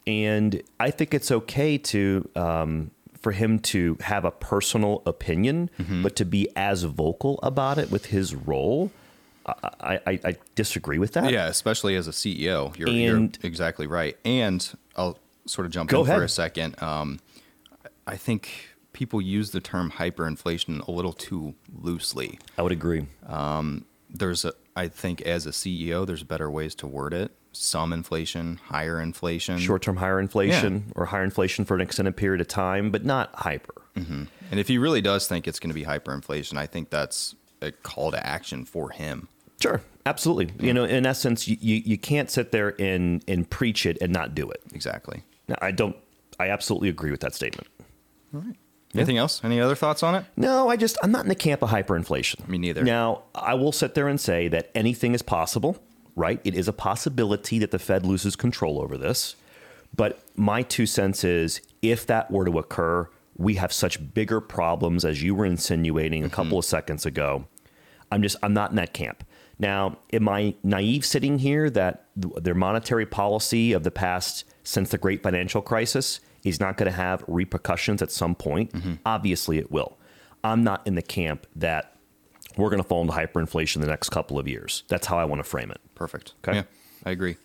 And 0.07 0.61
I 0.79 0.91
think 0.91 1.13
it's 1.13 1.31
okay 1.31 1.77
to 1.77 2.27
um, 2.35 2.91
for 3.19 3.31
him 3.31 3.59
to 3.59 3.97
have 4.01 4.25
a 4.25 4.31
personal 4.31 5.03
opinion, 5.05 5.69
Mm-hmm. 5.79 6.01
but 6.03 6.15
to 6.15 6.25
be 6.25 6.49
as 6.55 6.83
vocal 6.83 7.39
about 7.43 7.77
it 7.77 7.91
with 7.91 8.07
his 8.07 8.33
role, 8.33 8.91
I, 9.45 9.99
I, 10.07 10.19
I 10.23 10.35
disagree 10.55 10.97
with 10.99 11.13
that. 11.13 11.31
Yeah, 11.31 11.47
especially 11.47 11.95
as 11.95 12.07
a 12.07 12.11
CEO. 12.11 12.75
You're, 12.77 12.87
And- 12.89 13.37
you're 13.41 13.47
exactly 13.47 13.85
right. 13.87 14.17
And 14.25 14.67
I'll 14.95 15.17
sort 15.45 15.65
of 15.65 15.71
jump 15.71 15.91
in 15.93 16.05
for 16.05 16.23
a 16.23 16.29
second. 16.29 16.81
Um, 16.81 17.19
I 18.07 18.17
think 18.17 18.69
people 18.93 19.21
use 19.21 19.51
the 19.51 19.61
term 19.61 19.91
hyperinflation 19.91 20.87
a 20.87 20.91
little 20.91 21.13
too 21.13 21.53
loosely. 21.73 22.39
I 22.57 22.61
would 22.63 22.71
agree. 22.71 23.05
There's 24.13 24.43
a, 24.45 24.53
I 24.75 24.87
think 24.87 25.21
as 25.21 25.45
a 25.45 25.51
CEO, 25.51 26.05
there's 26.05 26.23
better 26.23 26.49
ways 26.49 26.75
to 26.75 26.87
word 26.87 27.13
it. 27.13 27.31
Some 27.53 27.91
inflation, 27.91 28.59
higher 28.65 29.01
inflation. 29.01 29.57
Short 29.57 29.81
term 29.81 29.97
higher 29.97 30.19
inflation 30.19 30.91
or 30.95 31.05
higher 31.05 31.23
inflation 31.23 31.65
for 31.65 31.75
an 31.75 31.81
extended 31.81 32.15
period 32.15 32.39
of 32.39 32.47
time, 32.47 32.91
but 32.91 33.03
not 33.03 33.31
hyper. 33.35 33.81
Mm-hmm. 33.97 34.23
And 34.51 34.59
if 34.59 34.69
he 34.69 34.77
really 34.77 35.01
does 35.01 35.27
think 35.27 35.47
it's 35.47 35.59
going 35.59 35.69
to 35.69 35.73
be 35.73 35.83
hyperinflation, 35.83 36.57
I 36.57 36.65
think 36.65 36.89
that's 36.89 37.35
a 37.61 37.71
call 37.71 38.11
to 38.11 38.25
action 38.25 38.63
for 38.63 38.89
him. 38.89 39.27
Sure, 39.61 39.81
absolutely. 40.05 40.47
Mm-hmm. 40.47 40.65
You 40.65 40.73
know, 40.73 40.83
in 40.85 41.05
essence, 41.05 41.47
you, 41.47 41.57
you, 41.59 41.75
you 41.85 41.97
can't 41.97 42.31
sit 42.31 42.51
there 42.51 42.73
and, 42.79 43.23
and 43.27 43.49
preach 43.49 43.85
it 43.85 43.97
and 44.01 44.13
not 44.13 44.33
do 44.33 44.49
it. 44.49 44.61
Exactly. 44.73 45.23
Now, 45.47 45.55
I 45.61 45.71
don't. 45.71 45.95
I 46.39 46.49
absolutely 46.49 46.89
agree 46.89 47.11
with 47.11 47.19
that 47.19 47.35
statement. 47.35 47.67
Anything 48.93 49.17
else? 49.17 49.41
Any 49.43 49.59
other 49.59 49.75
thoughts 49.75 50.03
on 50.03 50.15
it? 50.15 50.25
No, 50.35 50.69
I 50.69 50.75
just 50.75 50.97
I'm 51.01 51.11
not 51.11 51.23
in 51.23 51.29
the 51.29 51.35
camp 51.35 51.61
of 51.61 51.69
hyperinflation. 51.69 52.47
Me 52.47 52.57
neither. 52.57 52.83
Now, 52.83 53.23
I 53.33 53.53
will 53.53 53.71
sit 53.71 53.95
there 53.95 54.07
and 54.07 54.19
say 54.19 54.47
that 54.49 54.69
anything 54.75 55.13
is 55.13 55.21
possible, 55.21 55.77
right? 56.15 56.41
It 56.43 56.55
is 56.55 56.67
a 56.67 56.73
possibility 56.73 57.59
that 57.59 57.71
the 57.71 57.79
Fed 57.79 58.05
loses 58.05 58.35
control 58.35 58.81
over 58.81 58.97
this. 58.97 59.35
But 59.95 60.21
my 60.35 60.61
two 60.61 60.85
cents 60.85 61.23
is 61.23 61.61
if 61.81 62.05
that 62.07 62.31
were 62.31 62.45
to 62.45 62.59
occur, 62.59 63.09
we 63.37 63.55
have 63.55 63.73
such 63.73 64.13
bigger 64.13 64.41
problems 64.41 65.05
as 65.05 65.23
you 65.23 65.35
were 65.35 65.45
insinuating 65.45 66.23
a 66.23 66.27
mm-hmm. 66.27 66.35
couple 66.35 66.57
of 66.59 66.65
seconds 66.65 67.05
ago. 67.05 67.45
I'm 68.11 68.21
just 68.21 68.37
I'm 68.43 68.53
not 68.53 68.71
in 68.71 68.75
that 68.75 68.93
camp. 68.93 69.23
Now, 69.57 69.97
am 70.11 70.27
I 70.27 70.55
naive 70.63 71.05
sitting 71.05 71.39
here 71.39 71.69
that 71.69 72.05
th- 72.19 72.33
their 72.41 72.55
monetary 72.55 73.05
policy 73.05 73.73
of 73.73 73.83
the 73.83 73.91
past 73.91 74.43
since 74.63 74.89
the 74.89 74.97
great 74.97 75.23
financial 75.23 75.61
crisis 75.61 76.19
is 76.43 76.59
not 76.59 76.77
going 76.77 76.89
to 76.91 76.95
have 76.97 77.23
repercussions 77.27 78.01
at 78.01 78.11
some 78.11 78.35
point? 78.35 78.71
Obviously, 79.05 79.57
it 79.57 79.71
will. 79.71 79.97
I'm 80.43 80.63
not 80.63 80.85
in 80.87 80.95
the 80.95 81.01
camp 81.01 81.45
that 81.55 81.95
we're 82.57 82.69
going 82.69 82.81
to 82.81 82.87
fall 82.87 83.01
into 83.01 83.13
hyperinflation 83.13 83.75
in 83.77 83.81
the 83.81 83.87
next 83.87 84.09
couple 84.09 84.37
of 84.39 84.47
years. 84.47 84.83
That's 84.87 85.07
how 85.07 85.17
I 85.19 85.25
want 85.25 85.39
to 85.39 85.43
frame 85.49 85.71
it. 85.71 85.79
Perfect. 85.95 86.33
Okay. 86.43 86.57
Yeah, 86.57 86.63
I 87.05 87.11
agree. 87.11 87.37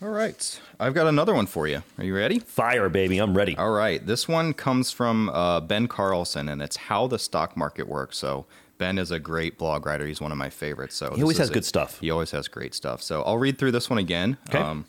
All 0.00 0.10
right. 0.10 0.60
I've 0.78 0.94
got 0.94 1.06
another 1.08 1.34
one 1.34 1.46
for 1.46 1.66
you. 1.66 1.82
Are 1.98 2.04
you 2.04 2.14
ready? 2.14 2.38
Fire, 2.38 2.88
baby. 2.88 3.18
I'm 3.18 3.36
ready. 3.36 3.56
All 3.56 3.70
right. 3.72 4.04
This 4.04 4.28
one 4.28 4.52
comes 4.54 4.92
from 4.92 5.28
uh, 5.30 5.60
Ben 5.60 5.88
Carlson, 5.88 6.48
and 6.48 6.62
it's 6.62 6.76
how 6.76 7.08
the 7.08 7.18
stock 7.18 7.56
market 7.56 7.88
works. 7.88 8.16
So 8.18 8.46
Ben 8.78 8.96
is 8.98 9.10
a 9.10 9.18
great 9.18 9.58
blog 9.58 9.86
writer. 9.86 10.06
He's 10.06 10.20
one 10.20 10.30
of 10.30 10.38
my 10.38 10.50
favorites. 10.50 10.94
So 10.94 11.12
He 11.16 11.22
always 11.22 11.38
has 11.38 11.50
good 11.50 11.64
it. 11.64 11.66
stuff. 11.66 11.98
He 12.00 12.10
always 12.12 12.30
has 12.30 12.46
great 12.46 12.74
stuff. 12.74 13.02
So 13.02 13.22
I'll 13.22 13.38
read 13.38 13.58
through 13.58 13.72
this 13.72 13.90
one 13.90 13.98
again. 13.98 14.36
Okay. 14.48 14.82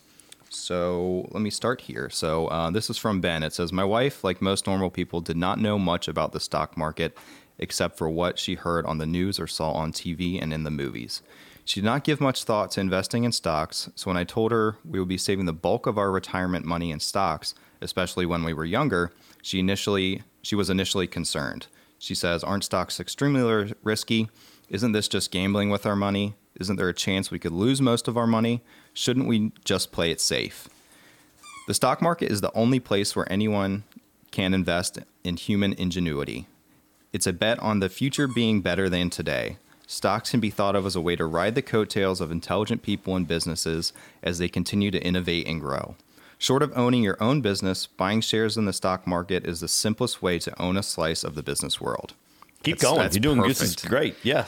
So 0.50 1.28
let 1.32 1.42
me 1.42 1.50
start 1.50 1.82
here. 1.82 2.10
So 2.10 2.48
uh, 2.48 2.72
this 2.72 2.90
is 2.90 2.98
from 2.98 3.22
Ben. 3.22 3.44
It 3.44 3.54
says, 3.54 3.72
My 3.72 3.84
wife, 3.84 4.24
like 4.24 4.42
most 4.42 4.68
normal 4.68 4.90
people, 4.90 5.22
did 5.22 5.38
not 5.38 5.60
know 5.60 5.80
much 5.80 6.08
about 6.08 6.32
the 6.32 6.40
stock 6.40 6.78
market 6.78 7.18
except 7.60 7.98
for 7.98 8.10
what 8.10 8.40
she 8.40 8.56
heard 8.56 8.86
on 8.86 8.98
the 8.98 9.06
news 9.06 9.40
or 9.40 9.46
saw 9.46 9.72
on 9.74 9.92
TV 9.92 10.42
and 10.42 10.54
in 10.54 10.64
the 10.64 10.72
movies. 10.72 11.22
She 11.66 11.82
did 11.82 11.86
not 11.86 12.04
give 12.04 12.22
much 12.22 12.46
thought 12.46 12.72
to 12.72 12.82
investing 12.82 13.26
in 13.26 13.32
stocks, 13.32 13.90
so 13.94 14.10
when 14.10 14.18
I 14.18 14.24
told 14.24 14.52
her 14.52 14.78
we 14.84 14.98
would 14.98 15.10
be 15.10 15.18
saving 15.18 15.46
the 15.46 15.54
bulk 15.54 15.86
of 15.86 15.98
our 15.98 16.10
retirement 16.10 16.66
money 16.66 16.90
in 16.90 17.00
stocks, 17.00 17.54
especially 17.82 18.26
when 18.26 18.44
we 18.44 18.54
were 18.54 18.66
younger, 18.66 19.12
she 19.44 19.60
initially 19.60 20.24
she 20.42 20.56
was 20.56 20.70
initially 20.70 21.06
concerned. 21.06 21.68
She 22.00 22.16
says, 22.16 22.44
"Aren't 22.44 22.64
stocks 22.64 23.00
extremely 23.00 23.74
risky? 23.84 24.30
Isn't 24.70 24.94
this 24.94 25.08
just 25.08 25.32
gambling 25.32 25.70
with 25.70 25.86
our 25.86 25.96
money? 25.96 26.36
Isn't 26.60 26.78
there 26.78 26.90
a 26.90 26.94
chance 26.94 27.30
we 27.30 27.40
could 27.40 27.52
lose 27.52 27.82
most 27.82 28.08
of 28.08 28.18
our 28.18 28.28
money? 28.28 28.64
Shouldn't 29.00 29.28
we 29.28 29.54
just 29.64 29.92
play 29.94 30.12
it 30.12 30.20
safe?" 30.20 30.68
The 31.68 31.74
stock 31.74 32.02
market 32.02 32.32
is 32.32 32.42
the 32.42 32.52
only 32.54 32.80
place 32.80 33.16
where 33.16 33.32
anyone 33.32 33.84
can 34.32 34.54
invest 34.54 35.00
in 35.24 35.38
human 35.38 35.72
ingenuity. 35.74 36.48
It's 37.14 37.26
a 37.28 37.34
bet 37.34 37.60
on 37.60 37.80
the 37.80 37.90
future 37.90 38.28
being 38.28 38.62
better 38.62 38.90
than 38.90 39.10
today. 39.10 39.58
Stocks 39.88 40.32
can 40.32 40.40
be 40.40 40.50
thought 40.50 40.76
of 40.76 40.86
as 40.86 40.96
a 40.96 41.02
way 41.02 41.16
to 41.16 41.26
ride 41.26 41.56
the 41.56 41.62
coattails 41.62 42.20
of 42.22 42.30
intelligent 42.32 42.84
people 42.84 43.16
and 43.16 43.28
businesses 43.28 43.94
as 44.22 44.38
they 44.38 44.50
continue 44.50 44.92
to 44.92 45.02
innovate 45.04 45.48
and 45.48 45.62
grow. 45.62 45.96
Short 46.38 46.62
of 46.62 46.72
owning 46.78 47.02
your 47.04 47.18
own 47.22 47.42
business, 47.42 47.88
buying 47.88 48.22
shares 48.22 48.58
in 48.58 48.66
the 48.66 48.74
stock 48.74 49.08
market 49.08 49.46
is 49.46 49.62
the 49.62 49.68
simplest 49.68 50.22
way 50.22 50.40
to 50.40 50.62
own 50.62 50.78
a 50.78 50.84
slice 50.84 51.24
of 51.24 51.36
the 51.36 51.42
business 51.44 51.82
world. 51.82 52.14
Keep 52.64 52.78
That's- 52.80 52.92
going. 52.92 53.02
that's 53.04 53.16
You're 53.16 53.22
doing 53.22 53.42
this 53.48 53.62
is 53.62 53.76
perfect. 53.76 53.90
great. 53.90 54.16
Yeah. 54.24 54.46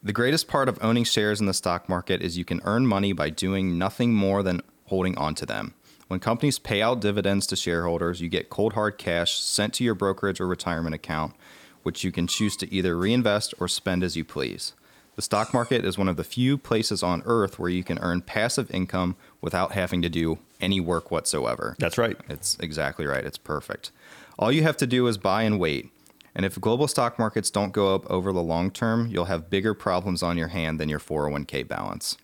The 0.00 0.12
greatest 0.12 0.46
part 0.46 0.68
of 0.68 0.78
owning 0.80 1.02
shares 1.02 1.40
in 1.40 1.46
the 1.46 1.52
stock 1.52 1.88
market 1.88 2.22
is 2.22 2.38
you 2.38 2.44
can 2.44 2.60
earn 2.64 2.86
money 2.86 3.12
by 3.12 3.30
doing 3.30 3.78
nothing 3.78 4.14
more 4.14 4.44
than 4.44 4.62
holding 4.84 5.18
onto 5.18 5.44
them. 5.44 5.74
When 6.06 6.20
companies 6.20 6.60
pay 6.60 6.80
out 6.80 7.00
dividends 7.00 7.48
to 7.48 7.56
shareholders, 7.56 8.20
you 8.20 8.28
get 8.28 8.48
cold 8.48 8.74
hard 8.74 8.96
cash 8.96 9.40
sent 9.40 9.74
to 9.74 9.84
your 9.84 9.96
brokerage 9.96 10.40
or 10.40 10.46
retirement 10.46 10.94
account, 10.94 11.34
which 11.82 12.04
you 12.04 12.12
can 12.12 12.28
choose 12.28 12.56
to 12.58 12.72
either 12.72 12.96
reinvest 12.96 13.54
or 13.58 13.66
spend 13.66 14.04
as 14.04 14.16
you 14.16 14.24
please. 14.24 14.72
The 15.16 15.22
stock 15.22 15.52
market 15.52 15.84
is 15.84 15.98
one 15.98 16.08
of 16.08 16.16
the 16.16 16.22
few 16.22 16.58
places 16.58 17.02
on 17.02 17.24
earth 17.26 17.58
where 17.58 17.68
you 17.68 17.82
can 17.82 17.98
earn 17.98 18.20
passive 18.20 18.70
income 18.70 19.16
without 19.40 19.72
having 19.72 20.00
to 20.02 20.08
do 20.08 20.38
any 20.60 20.78
work 20.78 21.10
whatsoever. 21.10 21.74
That's 21.80 21.98
right. 21.98 22.16
It's 22.28 22.56
exactly 22.60 23.04
right. 23.04 23.26
It's 23.26 23.36
perfect. 23.36 23.90
All 24.38 24.52
you 24.52 24.62
have 24.62 24.76
to 24.76 24.86
do 24.86 25.08
is 25.08 25.18
buy 25.18 25.42
and 25.42 25.58
wait. 25.58 25.90
And 26.34 26.44
if 26.44 26.60
global 26.60 26.88
stock 26.88 27.18
markets 27.18 27.50
don't 27.50 27.72
go 27.72 27.94
up 27.94 28.08
over 28.10 28.32
the 28.32 28.42
long 28.42 28.70
term, 28.70 29.08
you'll 29.08 29.26
have 29.26 29.50
bigger 29.50 29.74
problems 29.74 30.22
on 30.22 30.36
your 30.36 30.48
hand 30.48 30.78
than 30.78 30.88
your 30.88 31.00
401k 31.00 31.66
balance. 31.66 32.16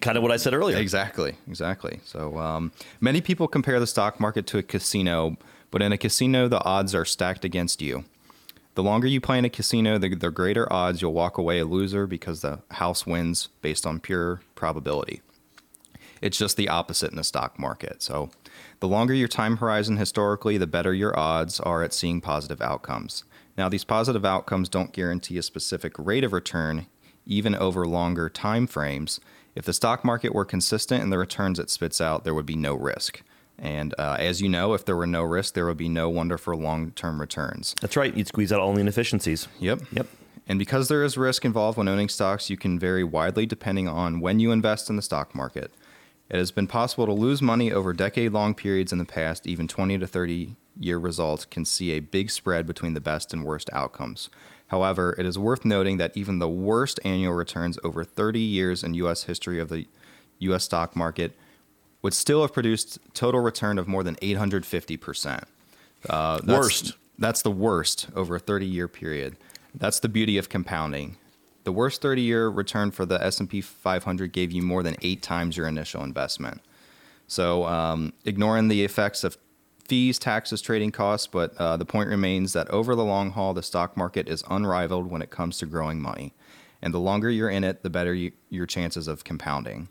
Kind 0.00 0.16
of 0.16 0.22
what 0.22 0.32
I 0.32 0.36
said 0.36 0.54
earlier. 0.54 0.76
Exactly, 0.76 1.36
exactly. 1.48 2.00
So 2.04 2.38
um, 2.38 2.72
many 3.00 3.20
people 3.20 3.48
compare 3.48 3.78
the 3.78 3.86
stock 3.86 4.20
market 4.20 4.46
to 4.48 4.58
a 4.58 4.62
casino, 4.62 5.36
but 5.70 5.82
in 5.82 5.92
a 5.92 5.98
casino, 5.98 6.48
the 6.48 6.62
odds 6.64 6.94
are 6.94 7.04
stacked 7.04 7.44
against 7.44 7.82
you. 7.82 8.04
The 8.74 8.82
longer 8.82 9.06
you 9.06 9.22
play 9.22 9.38
in 9.38 9.44
a 9.44 9.50
casino, 9.50 9.96
the, 9.96 10.14
the 10.14 10.30
greater 10.30 10.70
odds 10.70 11.00
you'll 11.00 11.14
walk 11.14 11.38
away 11.38 11.58
a 11.60 11.64
loser 11.64 12.06
because 12.06 12.42
the 12.42 12.60
house 12.72 13.06
wins 13.06 13.48
based 13.62 13.86
on 13.86 14.00
pure 14.00 14.42
probability. 14.54 15.22
It's 16.20 16.38
just 16.38 16.56
the 16.56 16.68
opposite 16.68 17.10
in 17.10 17.16
the 17.16 17.24
stock 17.24 17.58
market. 17.58 18.02
So, 18.02 18.30
the 18.80 18.88
longer 18.88 19.14
your 19.14 19.28
time 19.28 19.58
horizon 19.58 19.96
historically, 19.96 20.58
the 20.58 20.66
better 20.66 20.92
your 20.92 21.18
odds 21.18 21.58
are 21.60 21.82
at 21.82 21.94
seeing 21.94 22.20
positive 22.20 22.60
outcomes. 22.60 23.24
Now, 23.56 23.68
these 23.68 23.84
positive 23.84 24.24
outcomes 24.24 24.68
don't 24.68 24.92
guarantee 24.92 25.38
a 25.38 25.42
specific 25.42 25.94
rate 25.98 26.24
of 26.24 26.32
return, 26.32 26.86
even 27.26 27.54
over 27.54 27.86
longer 27.86 28.28
time 28.28 28.66
frames. 28.66 29.20
If 29.54 29.64
the 29.64 29.72
stock 29.72 30.04
market 30.04 30.34
were 30.34 30.44
consistent 30.44 31.02
in 31.02 31.10
the 31.10 31.18
returns 31.18 31.58
it 31.58 31.70
spits 31.70 32.00
out, 32.00 32.24
there 32.24 32.34
would 32.34 32.46
be 32.46 32.56
no 32.56 32.74
risk. 32.74 33.22
And 33.58 33.94
uh, 33.98 34.16
as 34.18 34.42
you 34.42 34.50
know, 34.50 34.74
if 34.74 34.84
there 34.84 34.96
were 34.96 35.06
no 35.06 35.22
risk, 35.22 35.54
there 35.54 35.64
would 35.64 35.78
be 35.78 35.88
no 35.88 36.10
wonder 36.10 36.36
for 36.36 36.54
long 36.54 36.90
term 36.90 37.20
returns. 37.20 37.74
That's 37.80 37.96
right. 37.96 38.14
You'd 38.14 38.28
squeeze 38.28 38.52
out 38.52 38.60
all 38.60 38.74
the 38.74 38.80
inefficiencies. 38.80 39.48
Yep. 39.60 39.80
Yep. 39.92 40.06
And 40.48 40.58
because 40.58 40.88
there 40.88 41.02
is 41.02 41.16
risk 41.16 41.44
involved 41.44 41.78
when 41.78 41.88
owning 41.88 42.08
stocks, 42.08 42.50
you 42.50 42.56
can 42.56 42.78
vary 42.78 43.02
widely 43.02 43.46
depending 43.46 43.88
on 43.88 44.20
when 44.20 44.38
you 44.38 44.52
invest 44.52 44.90
in 44.90 44.96
the 44.96 45.02
stock 45.02 45.34
market. 45.34 45.72
It 46.28 46.36
has 46.36 46.50
been 46.50 46.66
possible 46.66 47.06
to 47.06 47.12
lose 47.12 47.40
money 47.40 47.72
over 47.72 47.92
decade 47.92 48.32
long 48.32 48.54
periods 48.54 48.92
in 48.92 48.98
the 48.98 49.04
past, 49.04 49.46
even 49.46 49.68
20 49.68 49.98
to 49.98 50.06
30 50.06 50.56
year 50.78 50.98
results 50.98 51.44
can 51.44 51.64
see 51.64 51.92
a 51.92 52.00
big 52.00 52.30
spread 52.30 52.66
between 52.66 52.94
the 52.94 53.00
best 53.00 53.32
and 53.32 53.44
worst 53.44 53.68
outcomes. 53.72 54.28
However, 54.68 55.14
it 55.18 55.24
is 55.26 55.38
worth 55.38 55.64
noting 55.64 55.96
that 55.98 56.16
even 56.16 56.38
the 56.38 56.48
worst 56.48 56.98
annual 57.04 57.34
returns 57.34 57.78
over 57.84 58.02
30 58.04 58.40
years 58.40 58.82
in 58.82 58.94
U.S. 58.94 59.24
history 59.24 59.60
of 59.60 59.68
the 59.68 59.86
U.S. 60.40 60.64
stock 60.64 60.96
market 60.96 61.36
would 62.02 62.14
still 62.14 62.42
have 62.42 62.52
produced 62.52 62.98
total 63.14 63.40
return 63.40 63.78
of 63.78 63.86
more 63.88 64.02
than 64.02 64.16
850%. 64.16 65.44
Uh, 66.08 66.38
that's- 66.38 66.46
Worst. 66.46 66.92
That's 67.18 67.40
the 67.40 67.50
worst 67.50 68.08
over 68.14 68.36
a 68.36 68.38
30 68.38 68.66
year 68.66 68.88
period. 68.88 69.36
That's 69.74 70.00
the 70.00 70.08
beauty 70.08 70.36
of 70.36 70.50
compounding. 70.50 71.16
The 71.64 71.72
worst 71.72 72.02
30 72.02 72.20
year 72.20 72.48
return 72.50 72.90
for 72.90 73.06
the 73.06 73.22
S&P 73.24 73.62
500 73.62 74.32
gave 74.32 74.52
you 74.52 74.60
more 74.62 74.82
than 74.82 74.96
eight 75.00 75.22
times 75.22 75.56
your 75.56 75.66
initial 75.66 76.02
investment. 76.04 76.60
So, 77.26 77.64
um, 77.64 78.12
ignoring 78.26 78.68
the 78.68 78.84
effects 78.84 79.24
of 79.24 79.38
fees, 79.86 80.18
taxes, 80.18 80.60
trading 80.60 80.90
costs, 80.90 81.26
but 81.26 81.56
uh, 81.56 81.76
the 81.76 81.84
point 81.84 82.08
remains 82.08 82.52
that 82.52 82.68
over 82.70 82.94
the 82.94 83.04
long 83.04 83.30
haul, 83.30 83.54
the 83.54 83.62
stock 83.62 83.96
market 83.96 84.28
is 84.28 84.42
unrivaled 84.50 85.10
when 85.10 85.22
it 85.22 85.30
comes 85.30 85.58
to 85.58 85.66
growing 85.66 86.00
money. 86.00 86.34
And 86.82 86.92
the 86.92 87.00
longer 87.00 87.30
you're 87.30 87.50
in 87.50 87.64
it, 87.64 87.82
the 87.82 87.90
better 87.90 88.14
you, 88.14 88.32
your 88.50 88.66
chances 88.66 89.08
of 89.08 89.24
compounding. 89.24 89.88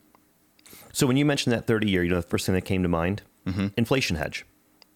So 0.93 1.07
when 1.07 1.17
you 1.17 1.25
mentioned 1.25 1.53
that 1.53 1.67
30 1.67 1.89
year, 1.89 2.03
you 2.03 2.09
know, 2.09 2.17
the 2.17 2.21
first 2.21 2.45
thing 2.45 2.55
that 2.55 2.61
came 2.65 2.83
to 2.83 2.89
mind, 2.89 3.21
inflation 3.77 4.15
hedge, 4.15 4.45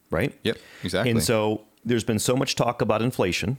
right? 0.10 0.38
Yep, 0.44 0.58
exactly. 0.84 1.12
And 1.12 1.22
so 1.22 1.66
there's 1.86 2.04
been 2.04 2.20
so 2.20 2.36
much 2.36 2.56
talk 2.56 2.82
about 2.82 3.02
inflation 3.02 3.58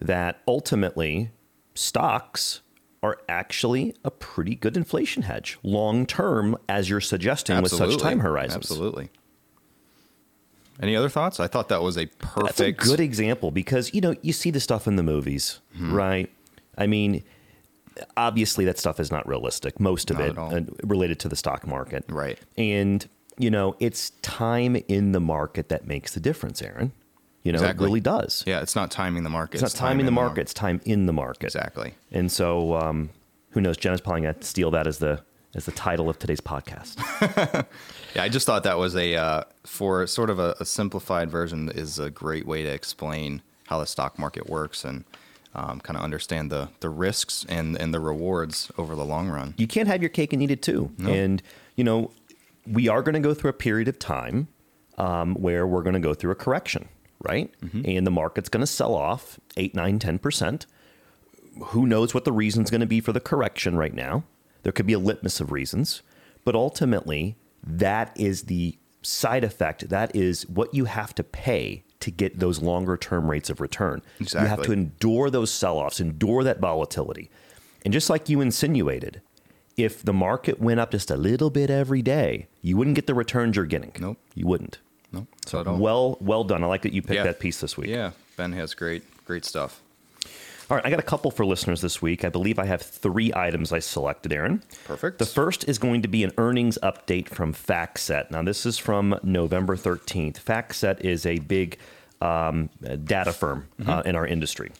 that 0.00 0.40
ultimately 0.48 1.30
stocks 1.74 2.62
are 3.02 3.18
actually 3.28 3.94
a 4.02 4.10
pretty 4.10 4.54
good 4.54 4.76
inflation 4.76 5.22
hedge 5.22 5.58
long 5.62 6.06
term, 6.06 6.56
as 6.68 6.88
you're 6.88 7.00
suggesting 7.00 7.60
with 7.60 7.70
such 7.70 7.98
time 7.98 8.20
horizons. 8.20 8.56
Absolutely. 8.56 9.10
Any 10.82 10.96
other 10.96 11.08
thoughts? 11.08 11.38
I 11.40 11.46
thought 11.46 11.68
that 11.68 11.82
was 11.82 11.96
a 11.96 12.06
perfect. 12.06 12.46
That's 12.46 12.60
a 12.60 12.72
good 12.72 13.00
example 13.00 13.50
because 13.50 13.94
you 13.94 14.00
know 14.00 14.14
you 14.22 14.32
see 14.32 14.50
the 14.50 14.60
stuff 14.60 14.86
in 14.86 14.96
the 14.96 15.02
movies, 15.02 15.60
Mm-hmm. 15.76 15.94
right? 15.94 16.30
I 16.76 16.86
mean, 16.88 17.22
obviously 18.16 18.64
that 18.64 18.78
stuff 18.78 18.98
is 19.00 19.10
not 19.10 19.26
realistic. 19.28 19.78
Most 19.78 20.10
of 20.10 20.18
Not 20.18 20.52
it 20.52 20.68
uh, 20.68 20.72
related 20.82 21.18
to 21.20 21.28
the 21.28 21.36
stock 21.36 21.66
market, 21.66 22.04
Right. 22.08 22.38
And 22.58 23.06
you 23.38 23.50
know, 23.50 23.74
it's 23.80 24.10
time 24.22 24.76
in 24.88 25.10
the 25.12 25.20
market 25.20 25.68
that 25.68 25.86
makes 25.88 26.14
the 26.14 26.20
difference, 26.20 26.62
Aaron. 26.62 26.92
You 27.42 27.52
know, 27.52 27.58
Exactly. 27.58 27.84
it 27.84 27.88
really 27.88 28.00
does. 28.00 28.42
Yeah, 28.46 28.60
it's 28.60 28.74
not 28.76 28.90
timing 28.90 29.22
the 29.24 29.28
market. 29.30 29.54
It's 29.60 29.62
not 29.74 29.78
time 29.78 29.88
timing 29.90 30.06
the 30.06 30.10
in 30.10 30.14
market; 30.14 30.40
it's 30.42 30.54
time 30.54 30.80
in 30.84 31.06
the 31.06 31.12
market. 31.12 31.44
Exactly. 31.44 31.94
And 32.10 32.30
so, 32.32 32.74
um, 32.76 33.10
who 33.50 33.60
knows? 33.60 33.76
Jenna's 33.76 34.00
probably 34.00 34.22
going 34.22 34.34
to 34.36 34.42
steal 34.42 34.70
that 34.70 34.86
as 34.86 34.98
the 34.98 35.22
as 35.54 35.64
the 35.66 35.72
title 35.72 36.08
of 36.08 36.18
today's 36.18 36.40
podcast. 36.40 36.96
Yeah, 38.14 38.22
I 38.22 38.28
just 38.28 38.46
thought 38.46 38.62
that 38.62 38.78
was 38.78 38.94
a 38.94 39.16
uh, 39.16 39.42
for 39.64 40.06
sort 40.06 40.30
of 40.30 40.38
a, 40.38 40.54
a 40.60 40.64
simplified 40.64 41.32
version 41.32 41.68
is 41.68 41.98
a 41.98 42.10
great 42.10 42.46
way 42.46 42.62
to 42.62 42.68
explain 42.68 43.42
how 43.66 43.80
the 43.80 43.86
stock 43.86 44.20
market 44.20 44.48
works 44.48 44.84
and 44.84 45.02
um, 45.52 45.80
kind 45.80 45.96
of 45.96 46.04
understand 46.04 46.48
the 46.52 46.68
the 46.78 46.88
risks 46.88 47.44
and 47.48 47.76
and 47.76 47.92
the 47.92 47.98
rewards 47.98 48.70
over 48.78 48.94
the 48.94 49.04
long 49.04 49.28
run. 49.30 49.54
you 49.56 49.66
can't 49.66 49.88
have 49.88 50.00
your 50.00 50.10
cake 50.10 50.32
and 50.32 50.40
eat 50.44 50.52
it 50.52 50.62
too. 50.62 50.92
And 51.04 51.42
you 51.74 51.82
know, 51.82 52.12
we 52.68 52.86
are 52.86 53.02
going 53.02 53.14
to 53.14 53.20
go 53.20 53.34
through 53.34 53.50
a 53.50 53.54
period 53.54 53.88
of 53.88 53.98
time 53.98 54.46
um, 54.96 55.34
where 55.34 55.66
we're 55.66 55.82
going 55.82 55.94
to 55.94 56.00
go 56.08 56.14
through 56.14 56.30
a 56.30 56.36
correction, 56.36 56.88
right? 57.20 57.52
And 57.84 58.06
the 58.06 58.12
market's 58.12 58.48
going 58.48 58.60
to 58.60 58.66
sell 58.68 58.94
off 58.94 59.40
eight, 59.56 59.74
nine, 59.74 59.98
ten 59.98 60.20
percent. 60.20 60.66
Who 61.66 61.84
knows 61.84 62.14
what 62.14 62.24
the 62.24 62.30
reason's 62.32 62.70
going 62.70 62.80
to 62.80 62.86
be 62.86 63.00
for 63.00 63.12
the 63.12 63.18
correction 63.20 63.76
right 63.76 63.92
now? 63.94 64.22
There 64.64 64.72
could 64.72 64.86
be 64.86 64.92
a 64.94 64.98
litmus 64.98 65.40
of 65.40 65.52
reasons, 65.52 66.02
but 66.44 66.54
ultimately, 66.54 67.36
that 67.64 68.12
is 68.18 68.42
the 68.44 68.76
side 69.02 69.44
effect. 69.44 69.88
That 69.90 70.14
is 70.16 70.48
what 70.48 70.74
you 70.74 70.86
have 70.86 71.14
to 71.14 71.22
pay 71.22 71.84
to 72.00 72.10
get 72.10 72.38
those 72.40 72.60
longer 72.60 72.96
term 72.96 73.30
rates 73.30 73.48
of 73.48 73.60
return. 73.60 74.02
You 74.18 74.26
have 74.40 74.62
to 74.62 74.72
endure 74.72 75.30
those 75.30 75.50
sell 75.50 75.78
offs, 75.78 76.00
endure 76.00 76.42
that 76.44 76.58
volatility. 76.60 77.30
And 77.84 77.92
just 77.92 78.10
like 78.10 78.28
you 78.28 78.40
insinuated, 78.40 79.20
if 79.76 80.02
the 80.02 80.12
market 80.12 80.60
went 80.60 80.80
up 80.80 80.90
just 80.90 81.10
a 81.10 81.16
little 81.16 81.50
bit 81.50 81.70
every 81.70 82.02
day, 82.02 82.48
you 82.62 82.76
wouldn't 82.76 82.96
get 82.96 83.06
the 83.06 83.14
returns 83.14 83.56
you're 83.56 83.64
getting. 83.66 83.92
Nope. 83.98 84.18
You 84.34 84.46
wouldn't. 84.46 84.78
No, 85.12 85.26
so. 85.46 85.62
Well, 85.74 86.16
well 86.20 86.44
done. 86.44 86.64
I 86.64 86.66
like 86.66 86.82
that 86.82 86.92
you 86.92 87.02
picked 87.02 87.14
Yeah. 87.14 87.24
that 87.24 87.38
piece 87.40 87.60
this 87.60 87.76
week. 87.76 87.88
Yeah, 87.88 88.12
Ben 88.36 88.52
has 88.52 88.74
great 88.74 89.04
great 89.24 89.44
stuff. 89.44 89.80
All 90.70 90.76
right, 90.78 90.86
I 90.86 90.90
got 90.90 90.98
a 90.98 91.02
couple 91.02 91.30
for 91.30 91.44
listeners 91.44 91.82
this 91.82 92.00
week. 92.00 92.24
I 92.24 92.30
believe 92.30 92.58
I 92.58 92.64
have 92.64 92.80
three 92.80 93.32
items 93.34 93.70
I 93.70 93.80
selected, 93.80 94.32
Aaron. 94.32 94.62
Perfect. 94.86 95.18
The 95.18 95.26
first 95.26 95.68
is 95.68 95.78
going 95.78 96.00
to 96.02 96.08
be 96.08 96.24
an 96.24 96.32
earnings 96.38 96.78
update 96.82 97.28
from 97.28 97.52
FactSet. 97.52 98.30
Now, 98.30 98.42
this 98.42 98.64
is 98.64 98.78
from 98.78 99.18
November 99.22 99.76
13th. 99.76 100.42
FactSet 100.42 101.00
is 101.00 101.26
a 101.26 101.38
big 101.38 101.78
um, 102.22 102.70
data 103.04 103.32
firm 103.32 103.68
uh, 103.86 104.02
in 104.06 104.16
our 104.16 104.26
industry. 104.26 104.72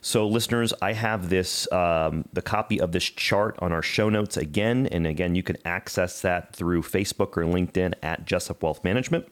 So, 0.00 0.26
listeners, 0.26 0.72
I 0.82 0.94
have 0.94 1.28
this 1.28 1.70
um, 1.70 2.24
the 2.32 2.42
copy 2.42 2.80
of 2.80 2.90
this 2.90 3.04
chart 3.04 3.56
on 3.60 3.70
our 3.70 3.82
show 3.82 4.08
notes 4.08 4.36
again, 4.36 4.86
and 4.86 5.06
again, 5.06 5.34
you 5.34 5.42
can 5.42 5.58
access 5.64 6.22
that 6.22 6.56
through 6.56 6.82
Facebook 6.82 7.36
or 7.36 7.44
LinkedIn 7.44 7.94
at 8.02 8.24
Jessup 8.24 8.62
Wealth 8.62 8.82
Management, 8.82 9.28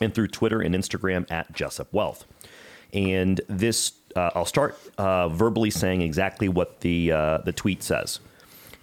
and 0.00 0.14
through 0.14 0.28
Twitter 0.28 0.60
and 0.60 0.74
Instagram 0.74 1.28
at 1.30 1.52
Jessup 1.54 1.92
Wealth. 1.92 2.26
And 2.92 3.40
this, 3.48 3.92
uh, 4.16 4.30
I'll 4.34 4.44
start 4.44 4.78
uh, 4.96 5.28
verbally 5.28 5.70
saying 5.70 6.02
exactly 6.02 6.48
what 6.48 6.80
the 6.80 7.12
uh, 7.12 7.38
the 7.38 7.52
tweet 7.52 7.82
says. 7.82 8.20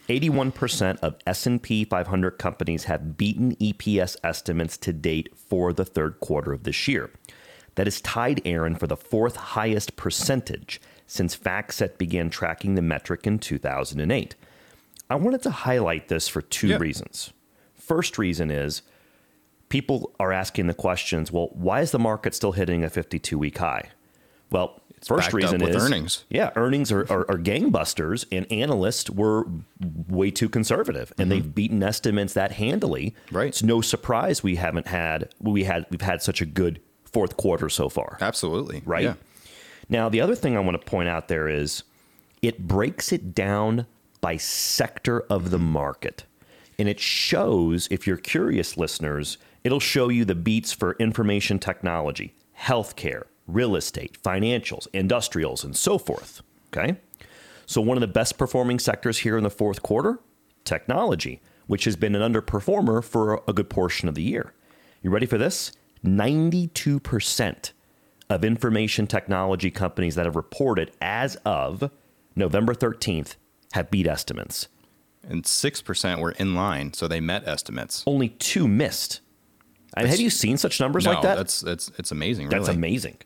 81% 0.07 0.99
of 0.99 1.15
S&P 1.25 1.83
500 1.83 2.37
companies 2.37 2.83
have 2.83 3.17
beaten 3.17 3.55
EPS 3.55 4.15
estimates 4.23 4.77
to 4.77 4.93
date 4.93 5.35
for 5.35 5.73
the 5.73 5.83
third 5.83 6.19
quarter 6.19 6.53
of 6.53 6.63
this 6.63 6.87
year. 6.87 7.09
That 7.73 7.87
is 7.87 8.01
tied 8.01 8.39
Aaron 8.45 8.75
for 8.75 8.85
the 8.85 8.95
fourth 8.95 9.35
highest 9.35 9.95
percentage 9.95 10.79
since 11.07 11.35
FactSet 11.35 11.97
began 11.97 12.29
tracking 12.29 12.75
the 12.75 12.83
metric 12.83 13.25
in 13.25 13.39
2008. 13.39 14.35
I 15.09 15.15
wanted 15.15 15.41
to 15.43 15.49
highlight 15.51 16.07
this 16.07 16.27
for 16.27 16.41
two 16.41 16.67
Yeah. 16.67 16.77
reasons. 16.77 17.33
First 17.73 18.17
reason 18.19 18.49
is 18.51 18.83
people 19.69 20.13
are 20.19 20.31
asking 20.31 20.67
the 20.67 20.73
questions, 20.75 21.31
well, 21.31 21.49
why 21.53 21.81
is 21.81 21.91
the 21.91 21.99
market 21.99 22.33
still 22.35 22.51
hitting 22.53 22.83
a 22.83 22.89
52 22.89 23.37
week 23.37 23.57
high? 23.57 23.89
Well, 24.55 24.81
first 25.05 25.33
reason 25.33 25.61
is 25.61 25.75
earnings. 25.75 26.23
Yeah, 26.29 26.51
earnings 26.55 26.91
are, 26.91 27.01
are, 27.11 27.29
are 27.29 27.37
gangbusters, 27.37 28.25
and 28.31 28.51
analysts 28.51 29.09
were 29.09 29.45
way 30.07 30.31
too 30.31 30.49
conservative, 30.49 31.13
and 31.17 31.31
they've 31.31 31.53
beaten 31.53 31.83
estimates 31.83 32.33
that 32.33 32.53
handily. 32.53 33.15
Mm-hmm. 33.27 33.35
Right. 33.35 33.47
It's 33.49 33.63
no 33.63 33.81
surprise 33.81 34.41
we 34.43 34.55
haven't 34.55 34.87
had 34.87 35.29
we 35.39 35.63
had 35.65 35.85
we've 35.89 36.01
had 36.01 36.21
such 36.21 36.41
a 36.41 36.45
good 36.45 36.79
fourth 37.03 37.37
quarter 37.37 37.69
so 37.69 37.89
far. 37.89 38.17
Absolutely. 38.21 38.81
Right. 38.85 39.03
Yeah. 39.03 39.13
Now, 39.89 40.09
the 40.09 40.21
other 40.21 40.35
thing 40.35 40.57
I 40.57 40.59
want 40.61 40.79
to 40.79 40.85
point 40.85 41.09
out 41.09 41.27
there 41.27 41.47
is 41.47 41.83
it 42.41 42.67
breaks 42.67 43.11
it 43.11 43.35
down 43.35 43.85
by 44.21 44.37
sector 44.37 45.21
of 45.29 45.51
the 45.51 45.59
market. 45.59 46.23
And 46.77 46.89
it 46.89 46.99
shows, 46.99 47.87
if 47.89 48.05
you're 48.05 48.17
curious, 48.17 48.75
listeners, 48.75 49.37
it'll 49.63 49.79
show 49.79 50.09
you 50.09 50.25
the 50.25 50.35
beats 50.35 50.73
for 50.73 50.93
information 50.99 51.59
technology, 51.59 52.33
healthcare, 52.59 53.23
real 53.47 53.75
estate, 53.75 54.17
financials, 54.21 54.87
industrials, 54.93 55.63
and 55.63 55.75
so 55.75 55.97
forth. 55.97 56.41
Okay. 56.73 56.97
So, 57.65 57.81
one 57.81 57.97
of 57.97 58.01
the 58.01 58.07
best 58.07 58.37
performing 58.37 58.79
sectors 58.79 59.19
here 59.19 59.37
in 59.37 59.43
the 59.43 59.49
fourth 59.49 59.81
quarter, 59.81 60.19
technology, 60.63 61.41
which 61.67 61.85
has 61.85 61.95
been 61.95 62.15
an 62.15 62.33
underperformer 62.33 63.03
for 63.03 63.41
a 63.47 63.53
good 63.53 63.69
portion 63.69 64.07
of 64.07 64.15
the 64.15 64.21
year. 64.21 64.53
You 65.01 65.09
ready 65.09 65.25
for 65.25 65.37
this? 65.37 65.71
92% 66.03 67.71
of 68.29 68.43
information 68.43 69.07
technology 69.07 69.71
companies 69.71 70.15
that 70.15 70.25
have 70.25 70.35
reported 70.35 70.91
as 71.01 71.35
of 71.37 71.89
November 72.35 72.73
13th 72.73 73.35
have 73.73 73.89
beat 73.91 74.07
estimates. 74.07 74.67
And 75.27 75.43
6% 75.43 76.19
were 76.19 76.31
in 76.31 76.53
line, 76.53 76.93
so 76.93 77.07
they 77.07 77.19
met 77.19 77.47
estimates. 77.47 78.03
Only 78.05 78.29
two 78.29 78.67
missed. 78.67 79.21
And 79.97 80.07
have 80.07 80.19
you 80.19 80.29
seen 80.29 80.57
such 80.57 80.79
numbers 80.79 81.05
no, 81.05 81.13
like 81.13 81.21
that? 81.21 81.37
that's 81.37 81.61
that's 81.61 81.89
it's 81.97 82.11
amazing, 82.11 82.49
Really. 82.49 82.59
That's 82.59 82.75
amazing. 82.75 83.17